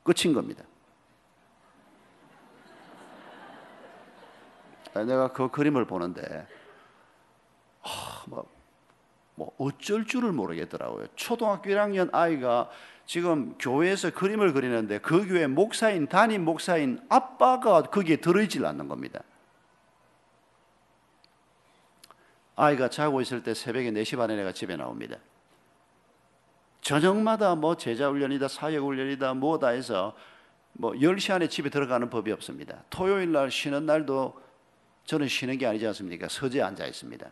[0.02, 0.64] 끝인 겁니다.
[5.02, 6.46] 내가 그 그림을 보는데
[7.82, 8.46] 아, 뭐,
[9.34, 11.08] 뭐 어쩔 줄을 모르겠더라고요.
[11.16, 12.70] 초등학교 1학년 아이가
[13.06, 19.20] 지금 교회에서 그림을 그리는데 그 교회 목사인 담임 목사인 아빠가 거기에 들어있질 않는 겁니다.
[22.56, 25.16] 아이가 자고 있을 때 새벽에 4시 반에 내가 집에 나옵니다.
[26.80, 30.14] 저녁마다 뭐 제자 훈련이다 사역 훈련이다 뭐다 해서
[30.72, 32.84] 뭐 10시 안에 집에 들어가는 법이 없습니다.
[32.90, 34.43] 토요일 날 쉬는 날도
[35.04, 36.28] 저는 쉬는 게 아니지 않습니까?
[36.28, 37.30] 서재에 앉아 있습니다.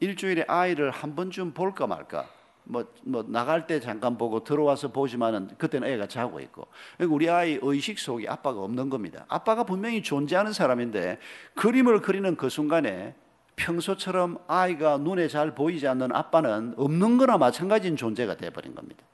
[0.00, 2.28] 일주일에 아이를 한 번쯤 볼까 말까
[2.64, 6.66] 뭐, 뭐 나갈 때 잠깐 보고 들어와서 보지만은 그때는 애가 자고 있고
[7.08, 9.24] 우리 아이 의식 속에 아빠가 없는 겁니다.
[9.28, 11.18] 아빠가 분명히 존재하는 사람인데
[11.54, 13.14] 그림을 그리는 그 순간에
[13.54, 19.04] 평소처럼 아이가 눈에 잘 보이지 않는 아빠는 없는 거나 마찬가지인 존재가 되어버린 겁니다.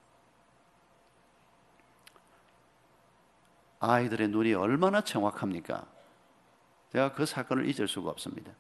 [3.79, 5.87] 아이들의 눈이 얼마나 정확합니까?
[6.93, 8.53] 제가 그 사건을 잊을 수가 없습니다.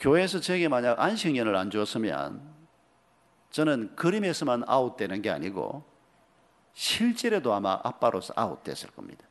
[0.00, 2.42] 교회에서 제게 만약 안식년을 안 주었으면
[3.50, 5.84] 저는 그림에서만 아웃되는 게 아니고
[6.74, 9.24] 실제로도 아마 아빠로서 아웃됐을 겁니다.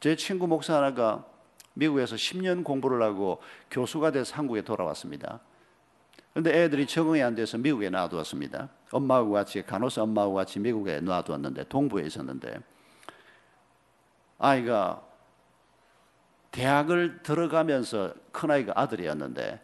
[0.00, 1.24] 제 친구 목사 하나가
[1.74, 5.40] 미국에서 10년 공부를 하고 교수가 돼서 한국에 돌아왔습니다.
[6.32, 8.68] 그런데 애들이 적응이 안 돼서 미국에 놔두었습니다.
[8.90, 12.58] 엄마하고 같이 간호사 엄마하고 같이 미국에 놔두었는데 동부에 있었는데
[14.38, 15.05] 아이가
[16.56, 19.60] 대학을 들어가면서 큰아이가 아들이었는데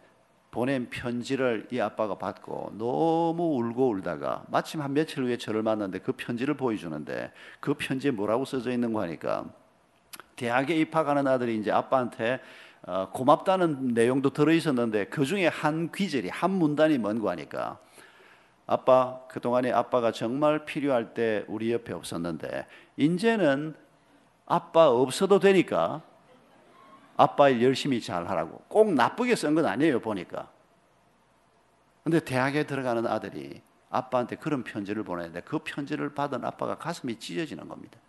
[0.51, 6.11] 보낸 편지를 이 아빠가 받고 너무 울고 울다가 마침 한 며칠 후에 저를 만났는데 그
[6.11, 9.45] 편지를 보여주는데 그 편지에 뭐라고 써져 있는 거 하니까
[10.35, 12.39] 대학에 입학하는 아들이 이제 아빠한테
[12.83, 17.79] 어, 고맙다는 내용도 들어 있었는데 그 중에 한 귀절이 한 문단이 뭔고 하니까
[18.67, 23.73] 아빠 그동안에 아빠가 정말 필요할 때 우리 옆에 없었는데 이제는
[24.45, 26.03] 아빠 없어도 되니까
[27.17, 30.49] 아빠 일 열심히 잘 하라고 꼭 나쁘게 쓴 건 아니에요 보니까
[32.03, 37.99] 근데 대학에 들어가는 아들이 아빠한테 그런 편지를 보내는데 그 편지를 받은 아빠가 가슴이 찢어지는 겁니다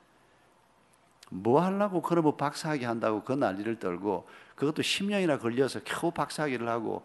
[1.31, 7.03] 뭐 하려고 그러면 뭐 박사학위 한다고 그 난리를 떨고 그것도 10년이나 걸려서 겨우 박사학위를 하고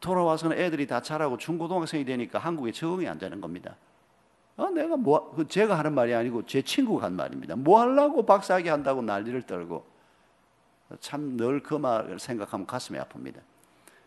[0.00, 3.76] 돌아와서는 애들이 다 자라고 중고등학생이 되니까 한국에 적응이 안 되는 겁니다.
[4.56, 7.56] 어, 내가 뭐, 그 제가 하는 말이 아니고 제 친구가 한 말입니다.
[7.56, 9.84] 뭐 하려고 박사학위 한다고 난리를 떨고
[11.00, 13.40] 참 늘 그 말을 생각하면 가슴이 아픕니다.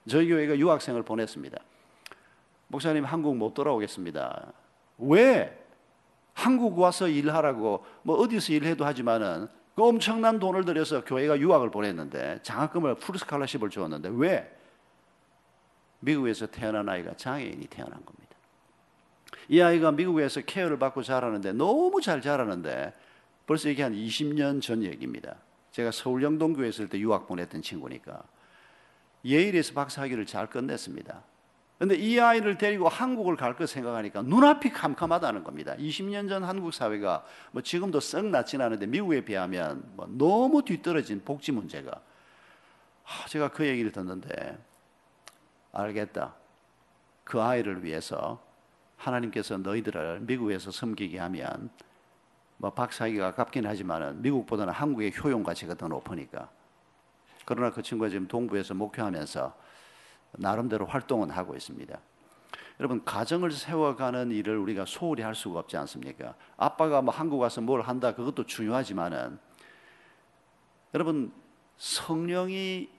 [0.08, 1.58] 저희 교회가 유학생을 보냈습니다.
[2.68, 4.54] 목사님 한국 못 돌아오겠습니다.
[5.00, 5.66] 왜?
[6.34, 12.96] 한국 와서 일하라고 뭐 어디서 일해도 하지만은 그 엄청난 돈을 들여서 교회가 유학을 보냈는데 장학금을
[12.96, 14.52] 풀스칼러십을 주었는데 왜?
[16.00, 18.36] 미국에서 태어난 아이가 장애인이 태어난 겁니다.
[19.48, 22.94] 이 아이가 미국에서 케어를 받고 자라는데 너무 잘 자라는데
[23.48, 25.36] 벌써 이게 한 20년 전 얘기입니다.
[25.76, 28.24] 제가 서울 영동교회 있을 때 유학 보냈던 친구니까
[29.26, 31.22] 예일에서 박사학위를 잘 끝냈습니다.
[31.80, 35.76] 근데 이 아이를 데리고 한국을 갈것 생각하니까 눈앞이 캄캄하다는 겁니다.
[35.76, 41.52] 20년 전 한국 사회가 뭐 지금도 썩 낫진 않은데 미국에 비하면 뭐 너무 뒤떨어진 복지
[41.52, 41.92] 문제가
[43.04, 44.58] 아, 제가 그 얘기를 듣는데
[45.74, 46.36] 알겠다.
[47.26, 48.42] 그 아이를 위해서
[48.96, 51.70] 하나님께서 너희들을 미국에서 섬기게 하면
[52.58, 56.50] 뭐 박사학위가 아깝긴 하지만은 미국보다는 한국의 효용 가치가 더 높으니까.
[57.46, 59.56] 그러나 그 친구가 지금 동부에서 목표하면서
[60.34, 62.00] 나름대로 활동은 하고 있습니다.
[62.80, 66.36] 여러분 가정을 세워가는 일을 우리가 소홀히 할 수가 없지 않습니까?
[66.58, 69.40] 아빠가 뭐 한국 와서 뭘 한다 그것도 중요하지만은
[70.94, 71.32] 여러분
[71.78, 72.90] 성령이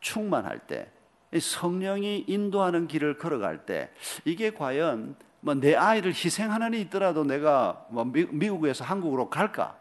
[0.00, 0.90] 충만할 때
[1.38, 3.90] 성령이 인도하는 길을 걸어갈 때
[4.24, 9.76] 이게 과연 뭐 내 아이를 희생하는 이 있더라도 내가 뭐 미국에서 한국으로 갈까?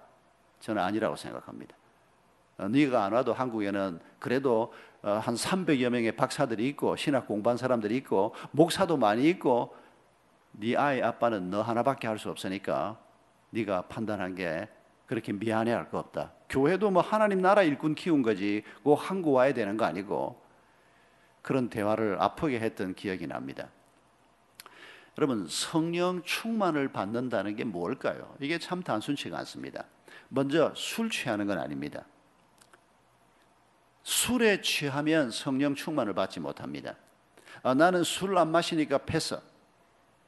[0.59, 1.73] 저는 아니라고 생각합니다.
[2.57, 7.95] 어, 네가 안 와도 한국에는 그래도 어, 한 300여 명의 박사들이 있고 신학 공부한 사람들이
[7.97, 9.73] 있고 목사도 많이 있고
[10.51, 12.97] 네 아이 아빠는 너 하나밖에 할 수 없으니까
[13.51, 14.67] 네가 판단한 게
[15.05, 16.31] 그렇게 미안해할 거 없다.
[16.49, 20.41] 교회도 뭐 하나님 나라 일꾼 키운 거지, 꼭 한국 와야 되는 거 아니고
[21.41, 23.69] 그런 대화를 아프게 했던 기억이 납니다.
[25.17, 28.35] 여러분 성령 충만을 받는다는 게 뭘까요?
[28.39, 29.85] 이게 참 단순치가 않습니다.
[30.29, 32.05] 먼저 술 취하는 건 아닙니다.
[34.03, 36.95] 술에 취하면 성령 충만을 받지 못합니다.
[37.61, 39.41] 아, 나는 술 안 마시니까 패서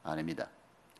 [0.02, 0.48] 아닙니다.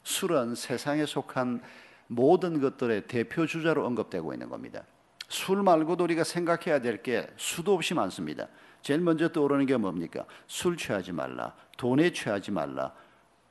[0.02, 1.62] 술은 세상에 속한
[2.08, 4.82] 모든 것들의 대표 주자로 언급되고 있는 겁니다.
[5.28, 8.48] 술 말고도 우리가 생각해야 될 게 수도 없이 많습니다.
[8.82, 10.24] 제일 먼저 떠오르는 게 뭡니까?
[10.46, 12.92] 술 취하지 말라, 돈에 취하지 말라,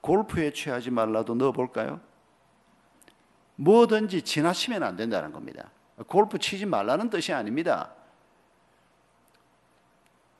[0.06, 2.00] 골프에 취하지 말라도 넣어볼까요?
[3.56, 5.72] 뭐든지 지나치면 안 된다는 겁니다.
[6.06, 7.92] 골프 치지 말라는 뜻이 아닙니다.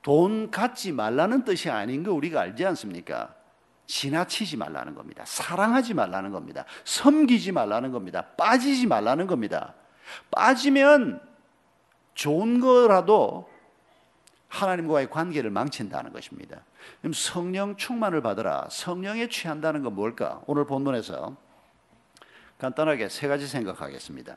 [0.02, 3.34] 돈 갖지 말라는 뜻이 아닌 거 우리가 알지 않습니까?
[3.86, 5.24] 지나치지 말라는 겁니다.
[5.26, 6.64] 사랑하지 말라는 겁니다.
[6.84, 8.22] 섬기지 말라는 겁니다.
[8.36, 9.74] 빠지지 말라는 겁니다.
[10.30, 11.20] 빠지면
[12.14, 13.50] 좋은 거라도
[14.46, 16.62] 하나님과의 관계를 망친다는 것입니다.
[17.12, 18.68] 성령 충만을 받으라.
[18.70, 20.42] 성령에 취한다는 건 뭘까?
[20.46, 21.36] 오늘 본문에서
[22.58, 24.36] 간단하게 세 가지 생각하겠습니다.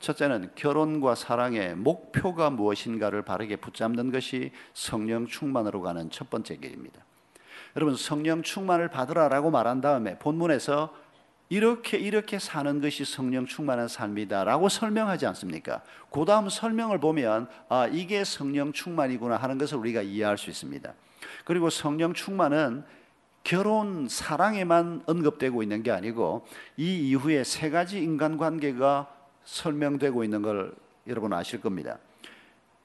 [0.00, 7.02] 첫째는 결혼과 사랑의 목표가 무엇인가를 바르게 붙잡는 것이 성령 충만으로 가는 첫 번째 길입니다.
[7.76, 10.94] 여러분 성령 충만을 받으라라고 말한 다음에 본문에서
[11.48, 15.82] 이렇게 이렇게 사는 것이 성령 충만한 삶이다라고 설명하지 않습니까?
[16.10, 20.92] 그 다음 설명을 보면 아 이게 성령 충만이구나 하는 것을 우리가 이해할 수 있습니다.
[21.44, 22.84] 그리고 성령 충만은
[23.42, 29.08] 결혼 사랑에만 언급되고 있는 게 아니고 이 이후에 세 가지 인간 관계가
[29.44, 30.74] 설명되고 있는 걸
[31.06, 31.98] 여러분 아실 겁니다.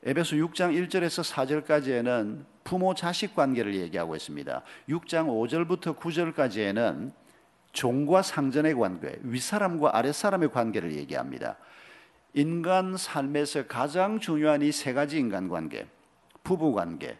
[0.03, 1.23] 에베소 6장 1절에서
[1.65, 4.61] 4절까지에는 부모 자식 관계를 얘기하고 있습니다.
[4.89, 7.11] 6장 5절부터 9절까지에는
[7.71, 11.57] 종과 상전의 관계, 윗사람과 아랫사람의 관계를 얘기합니다.
[12.33, 15.87] 인간 삶에서 가장 중요한 이 세 가지 인간 관계,
[16.43, 17.17] 부부 관계,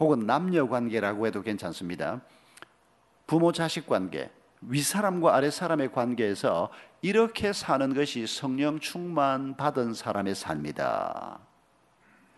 [0.00, 2.22] 혹은 남녀 관계라고 해도 괜찮습니다.
[3.26, 4.30] 부모 자식 관계,
[4.62, 6.70] 윗사람과 아랫사람의 관계에서
[7.02, 11.38] 이렇게 사는 것이 성령 충만 받은 사람의 삶이다.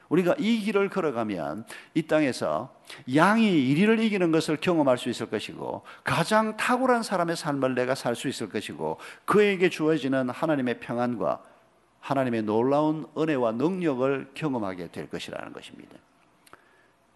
[0.08, 2.74] 우리가 이 길을 걸어가면 이 땅에서
[3.14, 8.28] 양이 이리를 이기는 것을 경험할 수 있을 것이고 가장 탁월한 사람의 삶을 내가 살 수
[8.28, 11.42] 있을 것이고 그에게 주어지는 하나님의 평안과
[12.00, 15.96] 하나님의 놀라운 은혜와 능력을 경험하게 될 것이라는 것입니다.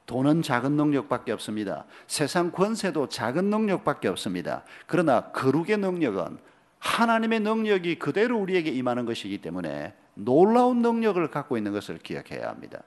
[0.07, 1.85] 돈은 작은 능력밖에 없습니다.
[2.07, 4.63] 세상 권세도 작은 능력밖에 없습니다.
[4.87, 6.39] 그러나 거룩의 능력은
[6.79, 12.83] 하나님의 능력이 그대로 우리에게 임하는 것이기 때문에 놀라운 능력을 갖고 있는 것을 기억해야 합니다.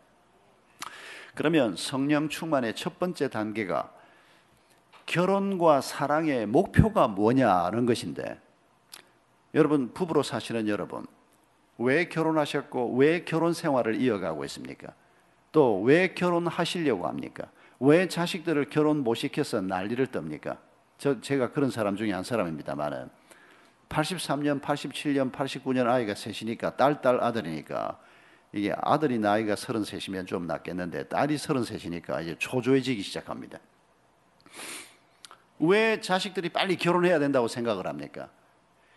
[1.35, 3.91] 그러면 성령 충만의 첫 번째 단계가
[5.05, 8.39] 결혼과 사랑의 목표가 뭐냐는 것인데
[9.53, 11.05] 여러분 부부로 사시는 여러분
[11.77, 14.93] 왜 결혼하셨고 왜 결혼 생활을 이어가고 있습니까?
[15.51, 17.49] 또 왜 결혼하시려고 합니까?
[17.79, 20.57] 왜 자식들을 결혼 못 시켜서 난리를 떱니까?
[20.97, 23.09] 저 제가 그런 사람 중에 한 사람입니다만은
[23.87, 27.99] 83년, 87년, 89년 아이가 셋이니까 딸, 딸, 아들이니까
[28.51, 33.59] 이게 아들이 나이가 33이면 좀 낫겠는데 딸이 33이니까 이제 초조해지기 시작합니다.
[35.59, 38.29] 왜 자식들이 빨리 결혼해야 된다고 생각을 합니까?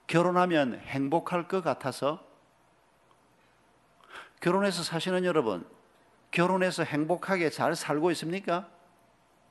[0.07, 2.25] 결혼하면 행복할 것 같아서
[4.41, 5.65] 결혼해서 사시는 여러분,
[6.33, 8.67] 결혼해서 행복하게 잘 살고 있습니까?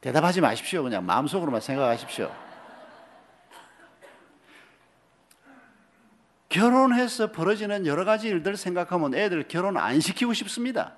[0.01, 0.83] 대답하지 마십시오.
[0.83, 2.29] 그냥 마음속으로만 생각하십시오.
[6.49, 10.93] 결혼해서 벌어지는 여러 가지 일들 생각하면 애들 결혼 안 시키고 싶습니다.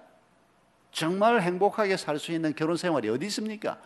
[0.92, 3.78] 정말 행복하게 살 수 있는 결혼 생활이 어디 있습니까?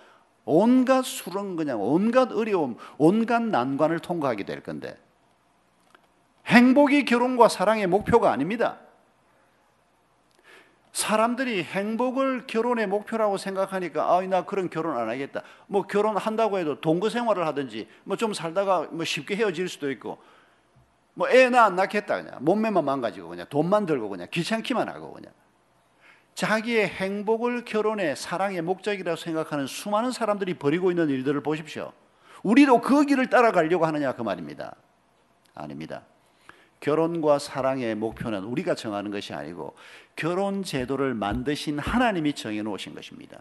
[0.46, 4.98] 온갖 수렁 그냥 온갖 어려움, 온갖 난관을 통과하게 될 건데
[6.46, 8.78] 행복이 결혼과 사랑의 목표가 아닙니다.
[10.98, 15.44] 사람들이 행복을 결혼의 목표라고 생각하니까 아, 나 그런 결혼 안 하겠다.
[15.68, 20.18] 뭐 결혼한다고 해도 동거 생활을 하든지 뭐 좀 살다가 뭐 쉽게 헤어질 수도 있고
[21.14, 25.32] 뭐 애 나 안 낳겠다 그냥 몸매만 망가지고 그냥 돈만 들고 그냥 귀찮기만 하고 그냥
[26.34, 31.94] 자기의 행복을 결혼의 사랑의 목적이라고 생각하는 수많은 사람들이 벌이고 있는 일들을 보십시오.
[32.42, 34.76] 우리도 그 길을 따라가려고 하느냐 그 말입니다.
[35.54, 36.02] 아닙니다.
[36.80, 39.76] 결혼과 사랑의 목표는 우리가 정하는 것이 아니고
[40.16, 43.40] 결혼 제도를 만드신 하나님이 정해 놓으신 것입니다.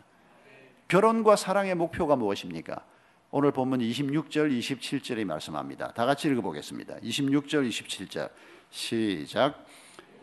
[0.89, 2.83] 결혼과 사랑의 목표가 무엇입니까?
[3.31, 5.93] 오늘 본문 26절, 27절이 말씀합니다.
[5.93, 6.97] 다 같이 읽어보겠습니다.
[7.03, 8.31] 26절, 27절
[8.71, 9.67] 시작.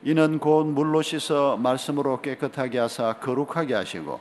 [0.03, 4.19] 이는 곧 물로 씻어 말씀으로 깨끗하게 하사 거룩하게 하시고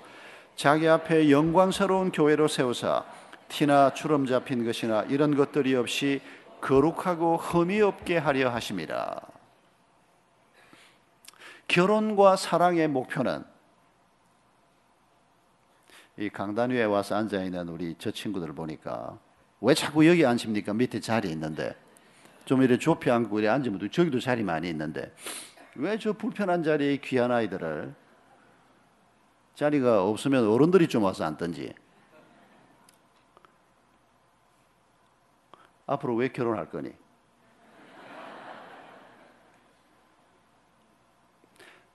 [0.57, 3.05] 자기 앞에 영광스러운 교회로 세우사
[3.49, 6.21] 티나 주름 잡힌 것이나 이런 것들이 없이
[6.63, 9.21] 거룩하고 흠이 없게 하려 하심이라.
[11.69, 13.45] 결혼과 사랑의 목표는
[16.19, 19.19] 이 강단 위에 와서 앉아 있는 우리 저 친구들을 보니까
[19.61, 20.73] 왜 자꾸 여기 앉습니까?
[20.73, 21.75] 밑에 자리 있는데
[22.45, 25.13] 좀 이렇게 좁혀 앉고 이래 앉으면 저기도 자리 많이 있는데
[25.75, 27.95] 왜 저 불편한 자리에 귀한 아이들을
[29.55, 31.75] 자리가 없으면 어른들이 좀 와서 앉든지
[35.87, 36.93] 앞으로 왜 결혼할 거니?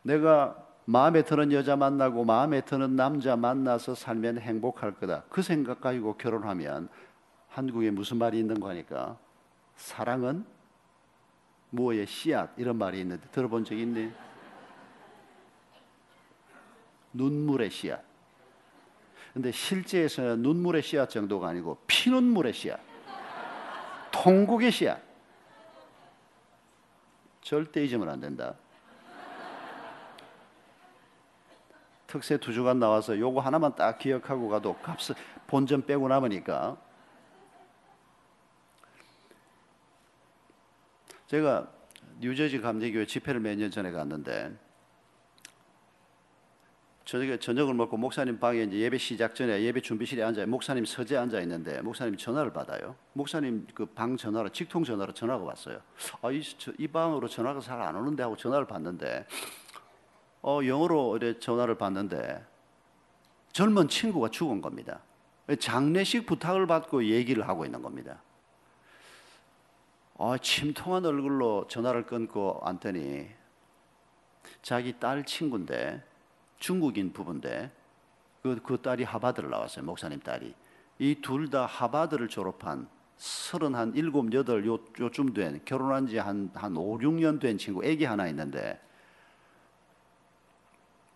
[0.03, 5.23] 내가 마음에 드는 여자 만나고 마음에 드는 남자 만나서 살면 행복할 거다.
[5.29, 6.87] 그 생각 가지고 결혼하면
[7.49, 9.17] 한국에 무슨 말이 있는 거니까
[9.75, 10.45] 사랑은
[11.71, 14.11] 무엇의 씨앗 이런 말이 있는데 들어본 적 있니?
[17.11, 18.01] 눈물의 씨앗.
[19.33, 22.86] 근데 실제에서는 눈물의 씨앗 정도가 아니고 피눈물의 씨앗.
[24.23, 24.99] 통곡의 씨앗.
[27.41, 28.55] 절대 잊으면 안 된다.
[32.07, 35.15] 특세 두 주간 나와서 요거 하나만 딱 기억하고 가도 값을
[35.47, 36.77] 본전 빼고 남으니까
[41.27, 41.69] 제가
[42.19, 44.57] 뉴저지 감리교회 집회를 몇 년 전에 갔는데
[47.07, 51.39] 저녁에 저녁을 먹고 목사님 방에 이제 예배 시작 전에 예배 준비실에 앉아 목사님 서재 앉아
[51.39, 52.95] 있는데 목사님 전화를 받아요.
[53.13, 55.79] 목사님 그 방 전화로 직통 전화로 전화가 왔어요.
[56.21, 56.41] 아이
[56.77, 59.25] 이 방으로 전화가 잘 안 오는데 하고 전화를 받는데
[60.41, 62.45] 어 영어로 이래 전화를 받는데
[63.53, 64.99] 젊은 친구가 죽은 겁니다.
[65.61, 68.21] 장례식 부탁을 받고 얘기를 하고 있는 겁니다.
[70.15, 73.29] 어, 침통한 얼굴로 전화를 끊고 앉더니
[74.61, 76.03] 자기 딸 친구인데
[76.59, 77.71] 중국인 부부인데
[78.43, 79.85] 그, 그 딸이 하바드를 나왔어요.
[79.85, 80.53] 목사님 딸이.
[80.99, 87.57] 이 둘 다 하바드를 졸업한 서른 한 일곱 여덟 요, 요쯤 된 결혼한 지 한한오육년된
[87.57, 88.79] 친구 애기 하나 있는데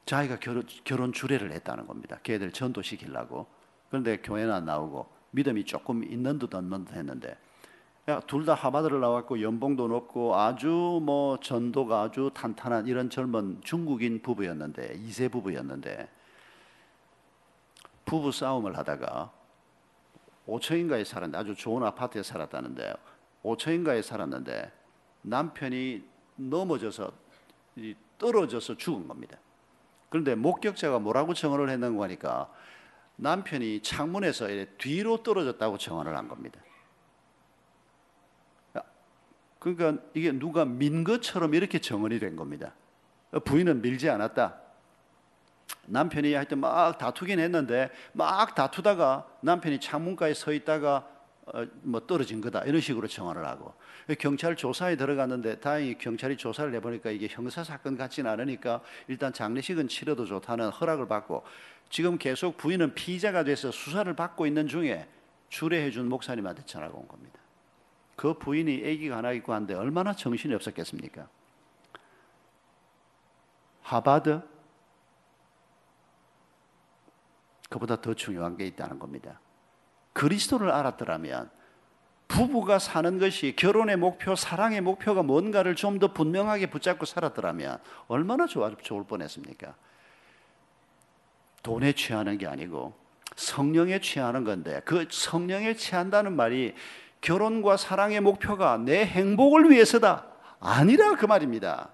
[0.05, 2.19] 자기가 결혼, 결혼 주례를 했다는 겁니다.
[2.23, 3.47] 걔들 전도시키려고.
[3.89, 7.37] 그런데 교회는 안 나오고 믿음이 조금 있는 듯 없는 듯 했는데
[8.27, 14.95] 둘 다 하바드를 나왔고 연봉도 높고 아주 뭐 전도가 아주 탄탄한 이런 젊은 중국인 부부였는데
[14.97, 16.09] 이세 부부였는데
[18.05, 19.31] 부부 싸움을 하다가
[20.47, 22.93] 5천인가에 살았는데 아주 좋은 아파트에 살았다는데
[23.43, 24.71] 5천인가에 살았는데
[25.21, 26.03] 남편이
[26.35, 27.11] 넘어져서
[28.17, 29.37] 떨어져서 죽은 겁니다.
[30.09, 32.51] 그런데 목격자가 뭐라고 증언을 했는 거니까
[33.15, 34.47] 남편이 창문에서
[34.77, 36.59] 뒤로 떨어졌다고 정언을 한 겁니다.
[39.61, 42.73] 그러니까 이게 누가 민 것처럼 이렇게 정언이 된 겁니다.
[43.45, 44.57] 부인은 밀지 않았다.
[45.85, 51.07] 남편이 하여튼 막 다투긴 했는데 막 다투다가 남편이 창문가에 서 있다가
[51.45, 53.73] 어, 뭐 떨어진 거다 이런 식으로 정언을 하고
[54.19, 60.25] 경찰 조사에 들어갔는데 다행히 경찰이 조사를 해보니까 이게 형사 사건 같지는 않으니까 일단 장례식은 치러도
[60.25, 61.43] 좋다는 허락을 받고
[61.89, 65.07] 지금 계속 부인은 피의자가 돼서 수사를 받고 있는 중에
[65.49, 67.40] 주례해준 목사님한테 전화가 온 겁니다.
[68.21, 71.27] 그 부인이 아기가 하나 있고 한데 얼마나 정신이 없었겠습니까?
[73.81, 74.39] 하바드
[77.67, 79.39] 그보다 더 중요한 게 있다는 겁니다.
[80.13, 81.49] 그리스도를 알았더라면
[82.27, 89.03] 부부가 사는 것이 결혼의 목표, 사랑의 목표가 뭔가를 좀 더 분명하게 붙잡고 살았더라면 얼마나 좋을
[89.07, 89.73] 뻔했습니까?
[91.63, 92.93] 돈에 취하는 게 아니고
[93.35, 96.75] 성령에 취하는 건데 그 성령에 취한다는 말이
[97.21, 100.25] 결혼과 사랑의 목표가 내 행복을 위해서다.
[100.59, 101.89] 아니라 그 말입니다.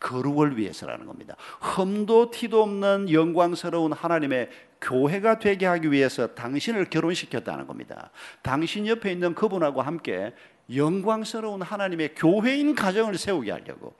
[0.00, 1.34] 거룩을 위해서라는 겁니다.
[1.60, 8.10] 흠도 티도 없는 영광스러운 하나님의 교회가 되게 하기 위해서 당신을 결혼시켰다는 겁니다.
[8.42, 10.34] 당신 옆에 있는 그분하고 함께
[10.74, 13.94] 영광스러운 하나님의 교회인 가정을 세우게 하려고.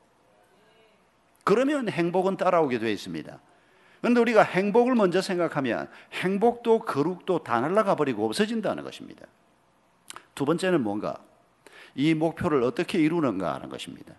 [1.43, 3.39] 그러면 행복은 따라오게 되어 있습니다.
[4.01, 9.27] 그런데 우리가 행복을 먼저 생각하면 행복도 거룩도 다 날아가 버리고 없어진다는 것입니다.
[10.35, 11.17] 두 번째는 뭔가?
[11.95, 14.15] 이 목표를 어떻게 이루는가 하는 것입니다.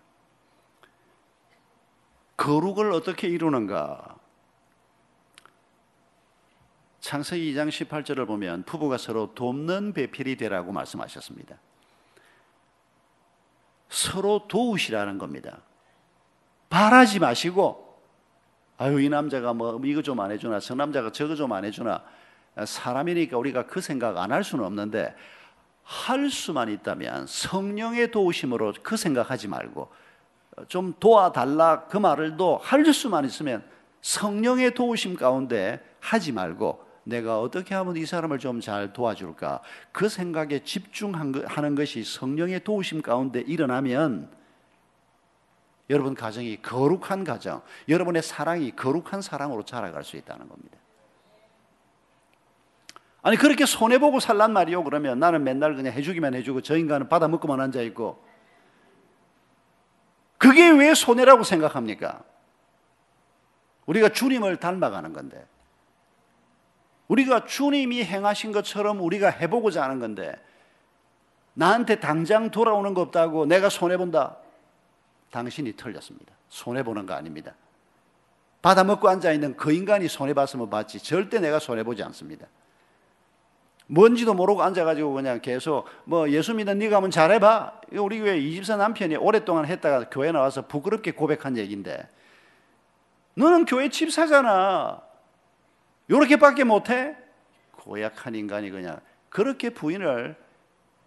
[2.36, 4.16] 거룩을 어떻게 이루는가?
[7.00, 11.56] 창세기 2장 18절을 보면 부부가 서로 돕는 배필이 되라고 말씀하셨습니다.
[13.88, 15.60] 서로 도우시라는 겁니다.
[16.68, 17.86] 바라지 마시고
[18.78, 22.02] 아유 이 남자가 뭐 이거 좀 안 해주나 저 남자가 저거 좀 안 해주나
[22.64, 25.14] 사람이니까 우리가 그 생각 안 할 수는 없는데
[25.86, 29.88] 할 수만 있다면 성령의 도우심으로 그 생각하지 말고
[30.66, 33.64] 좀 도와달라 그 말을 도 할 수만 있으면
[34.02, 39.62] 성령의 도우심 가운데 하지 말고 내가 어떻게 하면 이 사람을 좀 잘 도와줄까
[39.92, 44.28] 그 생각에 집중하는 것이 성령의 도우심 가운데 일어나면
[45.88, 50.78] 여러분 가정이 거룩한 가정, 여러분의 사랑이 거룩한 사랑으로 자라갈 수 있다는 겁니다.
[53.26, 54.84] 아니 그렇게 손해 보고 살란 말이요.
[54.84, 58.22] 그러면 나는 맨날 그냥 해주기만 해주고 저 인간은 받아 먹고만 앉아 있고
[60.38, 62.22] 그게 왜 손해라고 생각합니까?
[63.86, 65.44] 우리가 주님을 닮아가는 건데
[67.08, 70.32] 우리가 주님이 행하신 것처럼 우리가 해보고자 하는 건데
[71.54, 74.36] 나한테 당장 돌아오는 거 없다고 내가 손해 본다.
[75.32, 76.32] 당신이 틀렸습니다.
[76.48, 77.56] 손해 보는 거 아닙니다.
[78.62, 82.46] 받아 먹고 앉아 있는 그 인간이 손해 봤으면 봤지 절대 내가 손해 보지 않습니다.
[83.86, 87.80] 뭔지도 모르고 앉아가지고 그냥 계속 뭐 예수 믿는 네가 한번 잘해봐.
[87.92, 92.08] 우리 교회 이집사 남편이 오랫동안 했다가 교회 나와서 부끄럽게 고백한 얘기인데
[93.34, 95.02] 너는 교회 집사잖아.
[96.10, 97.16] 요렇게밖에 못해?
[97.72, 100.36] 고약한 인간이 그냥 그렇게 부인을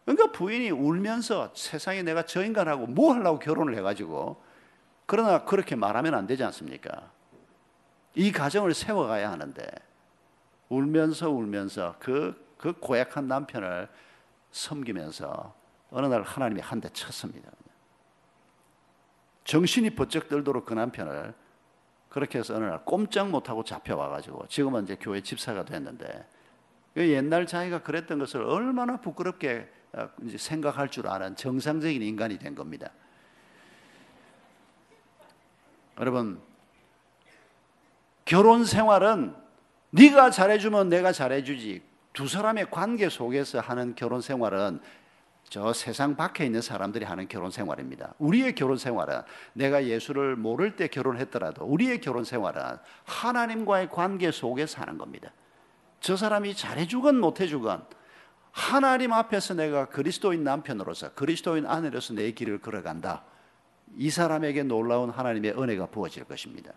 [0.05, 4.41] 그러니까 부인이 울면서 세상에 내가 저 인간하고 뭐 하려고 결혼을 해가지고
[5.05, 7.11] 그러나 그렇게 말하면 안 되지 않습니까?
[8.15, 9.67] 이 가정을 세워가야 하는데
[10.69, 13.87] 울면서 울면서 그, 그 고약한 남편을
[14.51, 15.55] 섬기면서
[15.91, 17.49] 어느 날 하나님이 한 대 쳤습니다.
[19.45, 21.33] 정신이 번쩍 들도록 그 남편을
[22.09, 26.27] 그렇게 해서 어느 날 꼼짝 못하고 잡혀와가지고 지금은 이제 교회 집사가 됐는데
[26.93, 32.91] 그 옛날 자기가 그랬던 것을 얼마나 부끄럽게 어, 생각할 줄 아는 정상적인 인간이 된 겁니다.
[35.99, 36.39] 여러분
[38.25, 39.35] 결혼 생활은
[39.91, 41.88] 네가 잘해주면 내가 잘해주지
[42.19, 44.81] 두 사람의 관계 속에서 하는 결혼 생활은
[45.45, 48.13] 저 세상 밖에 있는 사람들이 하는 결혼 생활입니다.
[48.19, 49.21] 우리의 결혼 생활은
[49.53, 52.61] 내가 예수를 모를 때 결혼했더라도 우리의 결혼 생활은
[53.05, 55.31] 하나님과의 관계 속에 사는 겁니다.
[56.01, 57.85] 저 사람이 잘해주건 못해주건
[58.51, 63.23] 하나님 앞에서 내가 그리스도인 남편으로서 그리스도인 아내로서 내 길을 걸어간다.
[63.95, 66.73] 이 사람에게 놀라운 하나님의 은혜가 부어질 것입니다.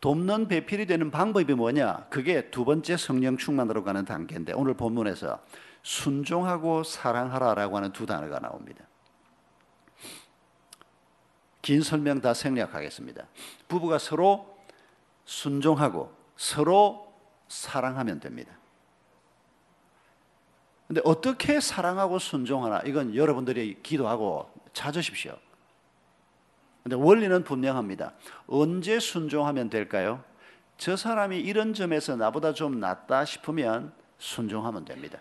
[0.00, 2.06] 돕는 배필이 되는 방법이 뭐냐?
[2.10, 5.40] 그게 두 번째 성령 충만으로 가는 단계인데 오늘 본문에서
[5.82, 8.84] 순종하고 사랑하라라고 하는 두 단어가 나옵니다.
[11.62, 13.26] 긴 설명 다 생략하겠습니다.
[13.66, 14.56] 부부가 서로
[15.24, 17.12] 순종하고 서로
[17.48, 18.52] 사랑하면 됩니다.
[20.86, 25.36] 근데 어떻게 사랑하고 순종하나 이건 여러분들이 기도하고 찾으십시오.
[26.88, 28.14] 근데 원리는 분명합니다.
[28.46, 30.24] 언제 순종하면 될까요?
[30.78, 35.18] 저 사람이 이런 점에서 나보다 좀 낫다 싶으면 순종하면 됩니다.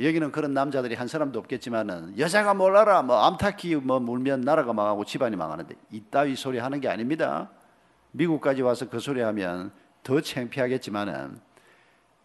[0.00, 5.36] 여기는 그런 남자들이 한 사람도 없겠지만은 여자가 몰라라 뭐 암탉이 뭐 물면 나라가 망하고 집안이
[5.36, 7.50] 망하는데 이따위 소리 하는 게 아닙니다.
[8.12, 9.72] 미국까지 와서 그 소리 하면
[10.02, 11.38] 더 창피하겠지만은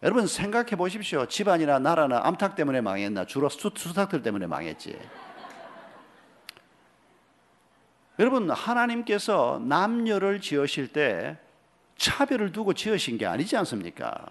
[0.02, 1.26] 여러분 생각해 보십시오.
[1.26, 4.98] 집안이나 나라나 암탉 때문에 망했나 주로 수, 수탉들 때문에 망했지.
[8.18, 11.38] 여러분 하나님께서 남녀를 지으실 때
[11.96, 14.26] 차별을 두고 지으신 게 아니지 않습니까?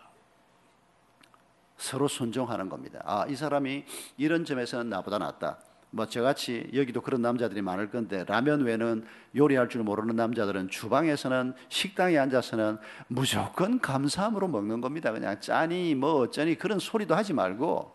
[1.77, 3.01] 서로 순종하는 겁니다.
[3.05, 3.85] 아, 이 사람이
[4.17, 5.59] 이런 점에서는 나보다 낫다.
[5.91, 9.05] 뭐 저같이 여기도 그런 남자들이 많을 건데 라면 외에는
[9.35, 12.77] 요리할 줄 모르는 남자들은 주방에서는 식당에 앉아서는
[13.07, 15.11] 무조건 감사함으로 먹는 겁니다.
[15.11, 17.93] 그냥 짜니 뭐 어쩌니 그런 소리도 하지 말고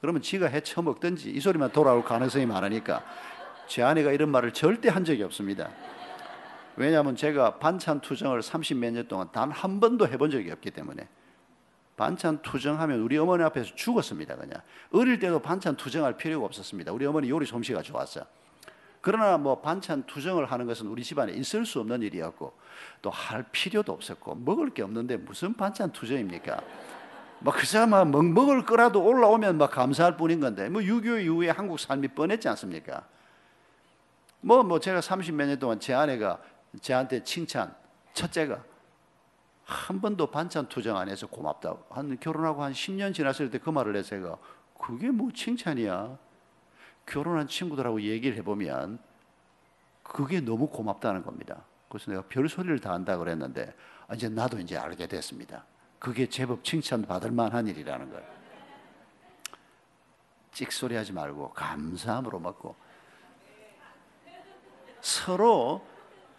[0.00, 3.02] 그러면 지가 해쳐 먹든지 이 소리만 돌아올 가능성이 많으니까
[3.68, 5.70] 제 아내가 이런 말을 절대 한 적이 없습니다.
[6.76, 11.08] 왜냐하면 제가 반찬 투정을 30몇 년 동안 단 한 번도 해본 적이 없기 때문에
[11.96, 14.36] 반찬 투정하면 우리 어머니 앞에서 죽었습니다.
[14.36, 14.60] 그냥
[14.92, 16.92] 어릴 때도 반찬 투정할 필요가 없었습니다.
[16.92, 18.24] 우리 어머니 요리 솜씨가 좋았어.
[19.00, 22.52] 그러나 뭐 반찬 투정을 하는 것은 우리 집안에 있을 수 없는 일이었고
[23.02, 26.60] 또 할 필요도 없었고 먹을 게 없는데 무슨 반찬 투정입니까?
[27.40, 32.48] 막 그저 막 먹을 거라도 올라오면 막 감사할 뿐인 건데 뭐6.25 이후에 한국 삶이 뻔했지
[32.48, 33.04] 않습니까?
[34.40, 36.40] 뭐, 뭐 제가 30몇 년 동안 제 아내가
[36.80, 37.74] 저한테 칭찬,
[38.14, 38.62] 첫째가
[39.64, 41.76] 한 번도 반찬 투정 안 해서 고맙다.
[41.90, 44.38] 한 결혼하고 한 10년 지났을 때 그 말을 해서 제가
[44.78, 46.16] 그게 뭐 칭찬이야.
[47.04, 48.98] 결혼한 친구들하고 얘기를 해보면
[50.02, 51.64] 그게 너무 고맙다는 겁니다.
[51.88, 53.74] 그래서 내가 별 소리를 다 한다 그랬는데
[54.06, 55.64] 아, 이제 나도 이제 알게 됐습니다.
[55.98, 58.38] 그게 제법 칭찬 받을 만한 일이라는 걸.
[60.52, 62.74] 찍소리 하지 말고 감사함으로 먹고
[65.00, 65.86] 서로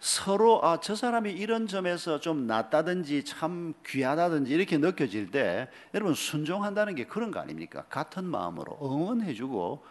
[0.00, 6.94] 서로 아 저 사람이 이런 점에서 좀 낫다든지 참 귀하다든지 이렇게 느껴질 때 여러분 순종한다는
[6.94, 7.84] 게 그런 거 아닙니까?
[7.90, 9.84] 같은 마음으로 응원해주고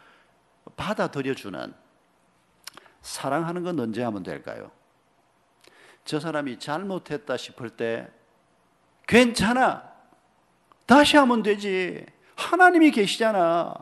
[0.76, 1.74] 받아들여주는
[3.02, 4.72] 사랑하는 건 언제 하면 될까요?
[6.06, 8.10] 저 사람이 잘못했다 싶을 때
[9.08, 9.84] 괜찮아
[10.88, 12.04] 다시 하면 되지
[12.36, 13.76] 하나님이 계시잖아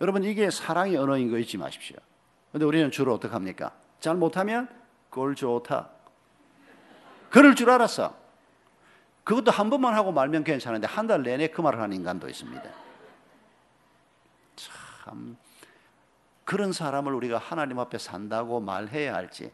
[0.00, 1.96] 여러분 이게 사랑의 언어인 거 잊지 마십시오.
[2.50, 3.72] 근데 우리는 주로 어떻게 합니까?
[4.00, 4.68] 잘 못하면
[5.10, 5.88] 꼴 좋다.
[7.30, 8.16] 그럴 줄 알았어.
[9.24, 12.62] 그것도 한 번만 하고 말면 괜찮은데 한 달 내내 그 말을 하는 인간도 있습니다.
[14.56, 15.36] 참
[16.44, 19.52] 그런 사람을 우리가 하나님 앞에 산다고 말해야 할지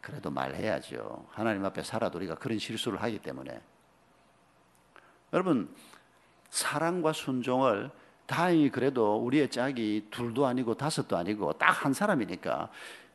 [0.00, 1.26] 그래도 말해야죠.
[1.30, 3.60] 하나님 앞에 살아도 우리가 그런 실수를 하기 때문에
[5.32, 5.74] 여러분
[6.50, 7.90] 사랑과 순종을
[8.26, 12.68] 다행히 그래도 우리의 짝이 둘도 아니고 다섯도 아니고 딱 한 사람이니까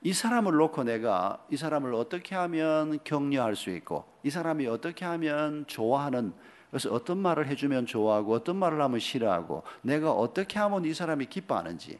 [0.03, 5.65] 이 사람을 놓고 내가 이 사람을 어떻게 하면 격려할 수 있고 이 사람이 어떻게 하면
[5.67, 6.33] 좋아하는
[6.71, 11.99] 그래서 어떤 말을 해주면 좋아하고 어떤 말을 하면 싫어하고 내가 어떻게 하면 이 사람이 기뻐하는지.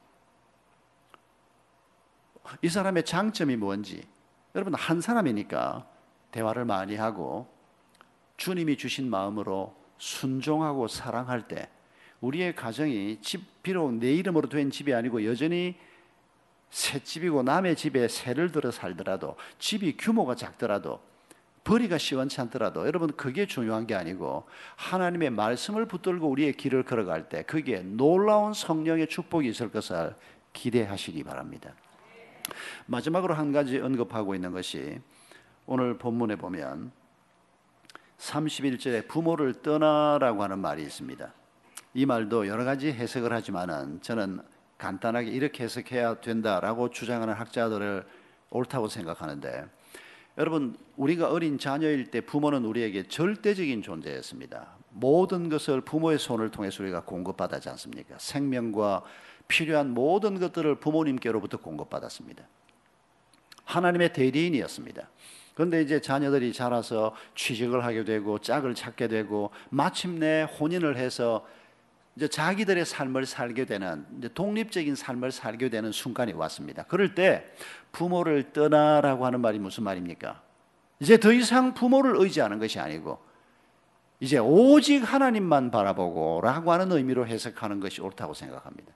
[2.62, 4.04] 이 사람의 장점이 뭔지.
[4.56, 5.86] 여러분 한 사람이니까
[6.32, 7.48] 대화를 많이 하고
[8.38, 11.70] 주님이 주신 마음으로 순종하고 사랑할 때
[12.22, 15.76] 우리의 가정이 집 비록 내 이름으로 된 집이 아니고 여전히
[16.72, 21.02] 새 집이고 남의 집에 새를 들어 살더라도 집이 규모가 작더라도
[21.64, 24.48] 벌이가 시원치 않더라도 여러분 그게 중요한 게 아니고
[24.78, 30.16] 하나님의 말씀을 붙들고 우리의 길을 걸어갈 때 그게 놀라운 성령의 축복이 있을 것을
[30.54, 31.74] 기대하시기 바랍니다.
[32.88, 35.00] 마지막으로 한 가지 언급하고 있는 것이
[35.66, 36.92] 오늘 본문에 보면
[38.18, 41.34] 31절에 부모를 떠나라고 하는 말이 있습니다.
[41.94, 44.42] 이 말도 여러 가지 해석을 하지만은 저는
[44.82, 48.04] 간단하게 이렇게 해석해야 된다라고 주장하는 학자들을
[48.50, 49.66] 옳다고 생각하는데
[50.40, 54.70] 여러분 우리가 어린 자녀일 때 부모는 우리에게 절대적인 존재였습니다.
[54.90, 58.16] 모든 것을 부모의 손을 통해서 우리가 공급받지 않습니까?
[58.18, 59.04] 생명과
[59.48, 62.44] 필요한 모든 것들을 부모님께로부터 공급받았습니다.
[63.66, 65.10] 하나님의 대리인이었습니다.
[65.54, 71.46] 그런데 이제 자녀들이 자라서 취직을 하게 되고 짝을 찾게 되고 마침내 혼인을 해서
[72.22, 74.06] 이제 자기들의 삶을 살게 되는
[74.36, 76.84] 독립적인 삶을 살게 되는 순간이 왔습니다.
[76.84, 77.52] 그럴 때
[77.92, 80.40] 부모를 떠나라고 하는 말이 무슨 말입니까?
[81.00, 83.18] 이제 더 이상 부모를 의지하는 것이 아니고
[84.20, 88.94] 이제 오직 하나님만 바라보고라고 하는 의미로 해석하는 것이 옳다고 생각합니다.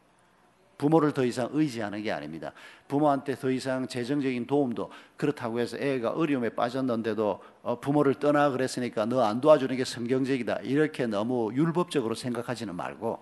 [0.77, 2.51] 부모를 더 이상 의지하는 게 아닙니다.
[2.87, 9.21] 부모한테 더 이상 재정적인 도움도 그렇다고 해서 애가 어려움에 빠졌는데도 어, 부모를 떠나 그랬으니까 너
[9.21, 10.59] 안 도와주는 게 성경적이다.
[10.63, 13.19] 이렇게 너무 율법적으로 생각하지는 말고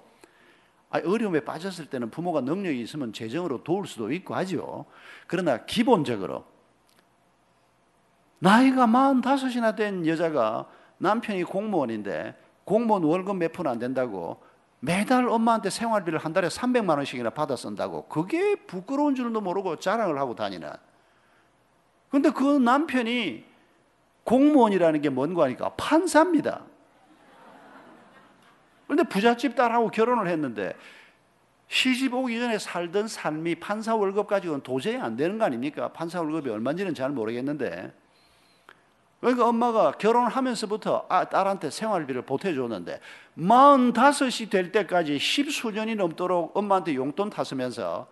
[0.89, 4.85] 어려움에 빠졌을 때는 부모가 능력이 있으면 재정으로 도울 수도 있고 하죠.
[5.27, 6.45] 그러나 기본적으로
[8.39, 12.35] 나이가 45이나 된 여자가 남편이 공무원인데
[12.65, 14.41] 공무원 월급 몇 푼 안 된다고
[14.85, 20.35] 매달 엄마한테 생활비를 한 달에 300만 원씩이나 받아 쓴다고 그게 부끄러운 줄도 모르고 자랑을 하고
[20.35, 20.69] 다니는
[22.09, 23.45] 근데 그 남편이
[24.25, 26.63] 공무원이라는 게 뭔가 하니까 판사입니다.
[28.85, 30.75] 그런데 부잣집 딸하고 결혼을 했는데
[31.69, 35.93] 시집 오기 전에 살던 삶이 판사 월급 가지고는 도저히 안 되는 거 아닙니까?
[35.93, 37.93] 판사 월급이 얼마인지는 잘 모르겠는데
[39.23, 42.99] 그러니까 엄마가 결혼하면서부터 아, 딸한테 생활비를 보태줬는데
[43.37, 48.05] 45이 될 때까지 십수년이 넘도록 엄마한테 용돈 타으면서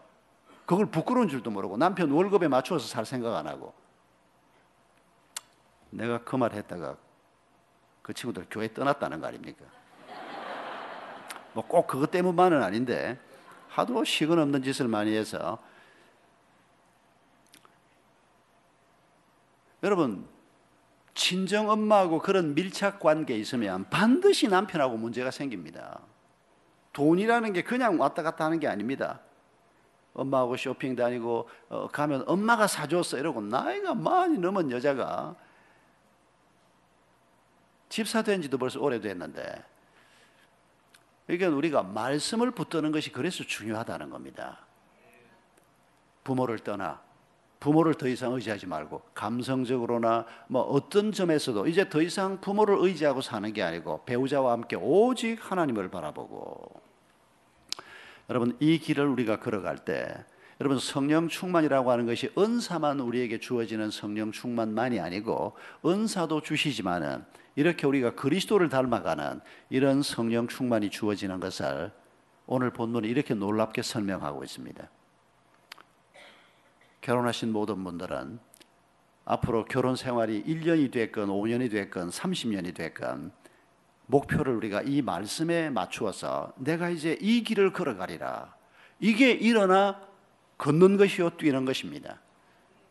[0.65, 3.73] 그걸 부끄러운 줄도 모르고 남편 월급에 맞추어서 살 생각 안 하고
[5.89, 6.95] 내가 그 말 했다가
[8.01, 9.65] 그 친구들 교회 떠났다는 거 아닙니까?
[11.51, 13.19] 뭐 꼭 그것 때문만은 아닌데
[13.67, 15.59] 하도 식은 없는 짓을 많이 해서
[19.83, 20.30] 여러분
[21.13, 25.99] 친정 엄마하고 그런 밀착 관계에 있으면 반드시 남편하고 문제가 생깁니다.
[26.93, 29.21] 돈이라는 게 그냥 왔다 갔다 하는 게 아닙니다.
[30.13, 35.35] 엄마하고 쇼핑 다니고 어, 가면 엄마가 사줬어 이러고 나이가 많이 넘은 여자가
[37.87, 39.65] 집사 된 지도 벌써 오래됐는데
[41.27, 44.59] 그러니까 우리가 말씀을 붙드는 것이 그래서 중요하다는 겁니다.
[46.23, 47.01] 부모를 떠나
[47.61, 53.53] 부모를 더 이상 의지하지 말고 감성적으로나 뭐 어떤 점에서도 이제 더 이상 부모를 의지하고 사는
[53.53, 56.81] 게 아니고 배우자와 함께 오직 하나님을 바라보고
[58.31, 60.11] 여러분 이 길을 우리가 걸어갈 때
[60.59, 65.53] 여러분 성령 충만이라고 하는 것이 은사만 우리에게 주어지는 성령 충만만이 아니고
[65.85, 67.23] 은사도 주시지만은
[67.55, 69.39] 이렇게 우리가 그리스도를 닮아가는
[69.69, 71.91] 이런 성령 충만이 주어지는 것을
[72.47, 74.89] 오늘 본문이 이렇게 놀랍게 설명하고 있습니다.
[77.01, 78.39] 결혼하신 모든 분들은
[79.25, 83.31] 앞으로 결혼 생활이 1년이 됐건 5년이 됐건 30년이 됐건
[84.07, 88.53] 목표를 우리가 이 말씀에 맞추어서 내가 이제 이 길을 걸어가리라.
[88.99, 90.01] 이게 일어나
[90.57, 92.19] 걷는 것이요 뛰는 것입니다.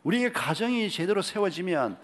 [0.03, 1.97] 우리의 가정이 제대로 세워지면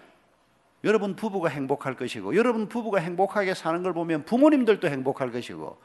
[0.84, 5.78] 여러분 부부가 행복할 것이고 여러분 부부가 행복하게 사는 걸 보면 부모님들도 행복할 것이고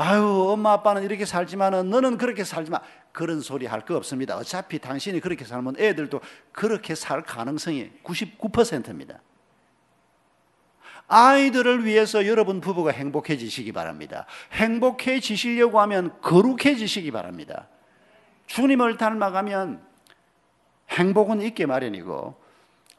[0.00, 2.80] 아유, 엄마 아빠는 이렇게 살지만은 너는 그렇게 살지 마.
[3.10, 4.36] 그런 소리 할 거 없습니다.
[4.36, 6.20] 어차피 당신이 그렇게 살면 애들도
[6.52, 9.20] 그렇게 살 가능성이 99%입니다.
[11.08, 14.26] 아이들을 위해서 여러분 부부가 행복해지시기 바랍니다.
[14.52, 17.66] 행복해지시려고 하면 거룩해지시기 바랍니다.
[18.46, 19.82] 주님을 닮아가면
[20.90, 22.40] 행복은 있게 마련이고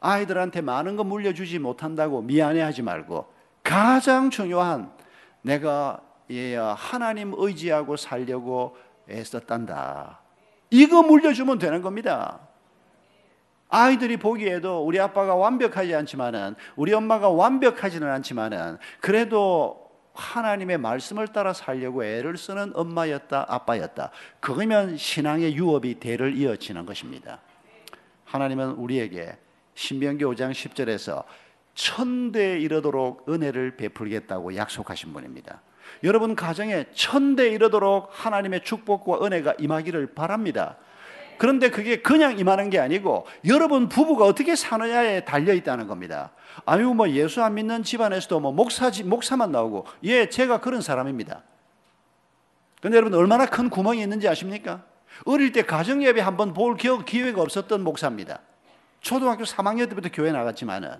[0.00, 3.32] 아이들한테 많은 거 물려주지 못한다고 미안해하지 말고
[3.62, 4.92] 가장 중요한
[5.40, 6.02] 내가
[6.76, 8.76] 하나님 의지하고 살려고
[9.08, 10.20] 애썼단다.
[10.70, 12.40] 이거 물려주면 되는 겁니다.
[13.68, 22.04] 아이들이 보기에도 우리 아빠가 완벽하지 않지만은 우리 엄마가 완벽하지는 않지만은 그래도 하나님의 말씀을 따라 살려고
[22.04, 24.10] 애를 쓰는 엄마였다 아빠였다.
[24.40, 27.40] 그거면 신앙의 유업이 대를 이어지는 것입니다.
[28.24, 29.36] 하나님은 우리에게
[29.74, 31.24] 신명기 5장 10절에서
[31.74, 35.62] 천대에 이르도록 은혜를 베풀겠다고 약속하신 분입니다.
[36.04, 40.76] 여러분 가정에 천대 이르도록 하나님의 축복과 은혜가 임하기를 바랍니다.
[41.38, 46.32] 그런데 그게 그냥 임하는 게 아니고 여러분 부부가 어떻게 사느냐에 달려 있다는 겁니다.
[46.66, 51.42] 아유 뭐 예수 안 믿는 집안에서도 뭐 목사 목사만 나오고 예 제가 그런 사람입니다.
[52.82, 54.82] 근데 여러분 얼마나 큰 구멍이 있는지 아십니까?
[55.24, 58.40] 어릴 때 가정 예배 한번 볼 기회가 없었던 목사입니다.
[59.00, 60.96] 초등학교 3학년 때부터 교회 나갔지만은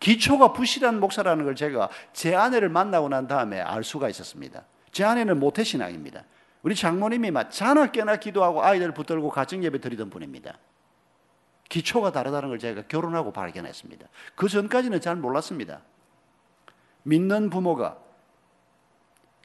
[0.00, 4.64] 기초가 부실한 목사라는 걸 제가 제 아내를 만나고 난 다음에 알 수가 있었습니다.
[4.90, 6.24] 제 아내는 모태신앙입니다.
[6.62, 10.58] 우리 장모님이 막 자나 깨나 기도하고 아이들 붙들고 가정 예배 드리던 분입니다.
[11.68, 14.06] 기초가 다르다는 걸 제가 결혼하고 발견했습니다.
[14.34, 15.80] 그 전까지는 잘 몰랐습니다.
[17.04, 17.96] 믿는 부모가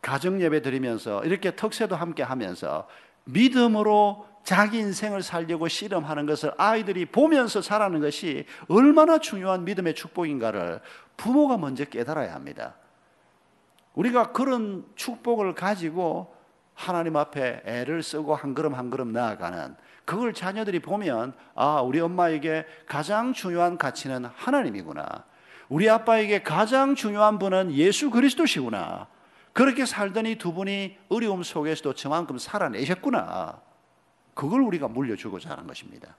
[0.02, 2.88] 가정 예배 드리면서 이렇게 턱세도 함께 하면서
[3.26, 10.80] 믿음으로 자기 인생을 살려고 씨름하는 것을 아이들이 보면서 자라는 것이 얼마나 중요한 믿음의 축복인가를
[11.18, 12.76] 부모가 먼저 깨달아야 합니다.
[13.96, 16.34] 우리가 그런 축복을 가지고
[16.76, 19.76] 하나님 앞에 애를 쓰고 한 걸음 한 걸음 나아가는
[20.06, 25.26] 그걸 자녀들이 보면 아, 우리 엄마에게 가장 중요한 가치는 하나님이구나.
[25.68, 29.08] 우리 아빠에게 가장 중요한 분은 예수 그리스도시구나.
[29.52, 33.67] 그렇게 살더니 두 분이 어려움 속에서도 저만큼 살아내셨구나.
[34.38, 36.16] 그걸 우리가 물려주고자 하는 것입니다.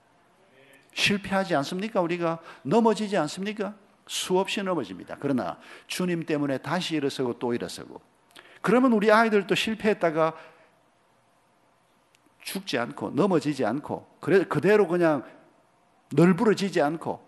[0.93, 2.01] 실패하지 않습니까?
[2.01, 3.75] 우리가 넘어지지 않습니까?
[4.07, 5.15] 수없이 넘어집니다.
[5.21, 5.57] 그러나
[5.87, 8.01] 주님 때문에 다시 일어서고 또 일어서고
[8.61, 10.35] 그러면 우리 아이들도 실패했다가
[12.41, 15.23] 죽지 않고 넘어지지 않고 그대로 그냥
[16.11, 17.25] 널브러지지 않고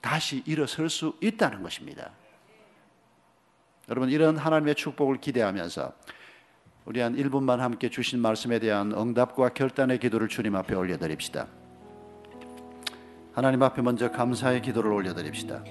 [0.00, 2.10] 다시 일어설 수 있다는 것입니다.
[3.88, 5.92] 여러분 이런 하나님의 축복을 기대하면서
[6.84, 11.46] 우리 한 1분만 함께 주신 말씀에 대한 응답과 결단의 기도를 주님 앞에 올려드립시다.
[13.32, 15.62] 하나님 앞에 먼저 감사의 기도를 올려드립시다.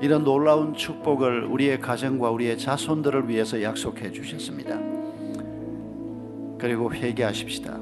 [0.00, 4.78] 이런 놀라운 축복을 우리의 가정과 우리의 자손들을 위해서 약속해 주셨습니다.
[6.58, 7.78] 그리고 회개하십시다.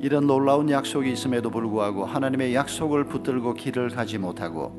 [0.00, 4.72] 이런 놀라운 약속이 있음에도 불구하고 하나님의 약속을 붙들고 길을 가지 못하고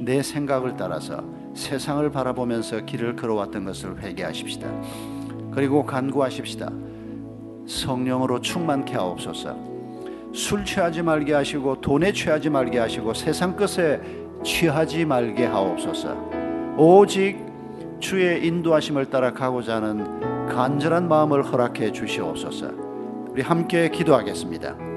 [0.00, 1.22] 내 생각을 따라서
[1.54, 5.13] 세상을 바라보면서 길을 걸어왔던 것을 회개하십시다.
[5.54, 6.70] 그리고 간구하십시다.
[7.66, 9.56] 성령으로 충만케 하옵소서.
[10.32, 14.00] 술 취하지 말게 하시고 돈에 취하지 말게 하시고 세상 것에
[14.42, 16.16] 취하지 말게 하옵소서.
[16.76, 17.38] 오직
[18.00, 22.68] 주의 인도하심을 따라 가고자 하는 간절한 마음을 허락해 주시옵소서.
[23.30, 24.93] 우리 함께 기도하겠습니다.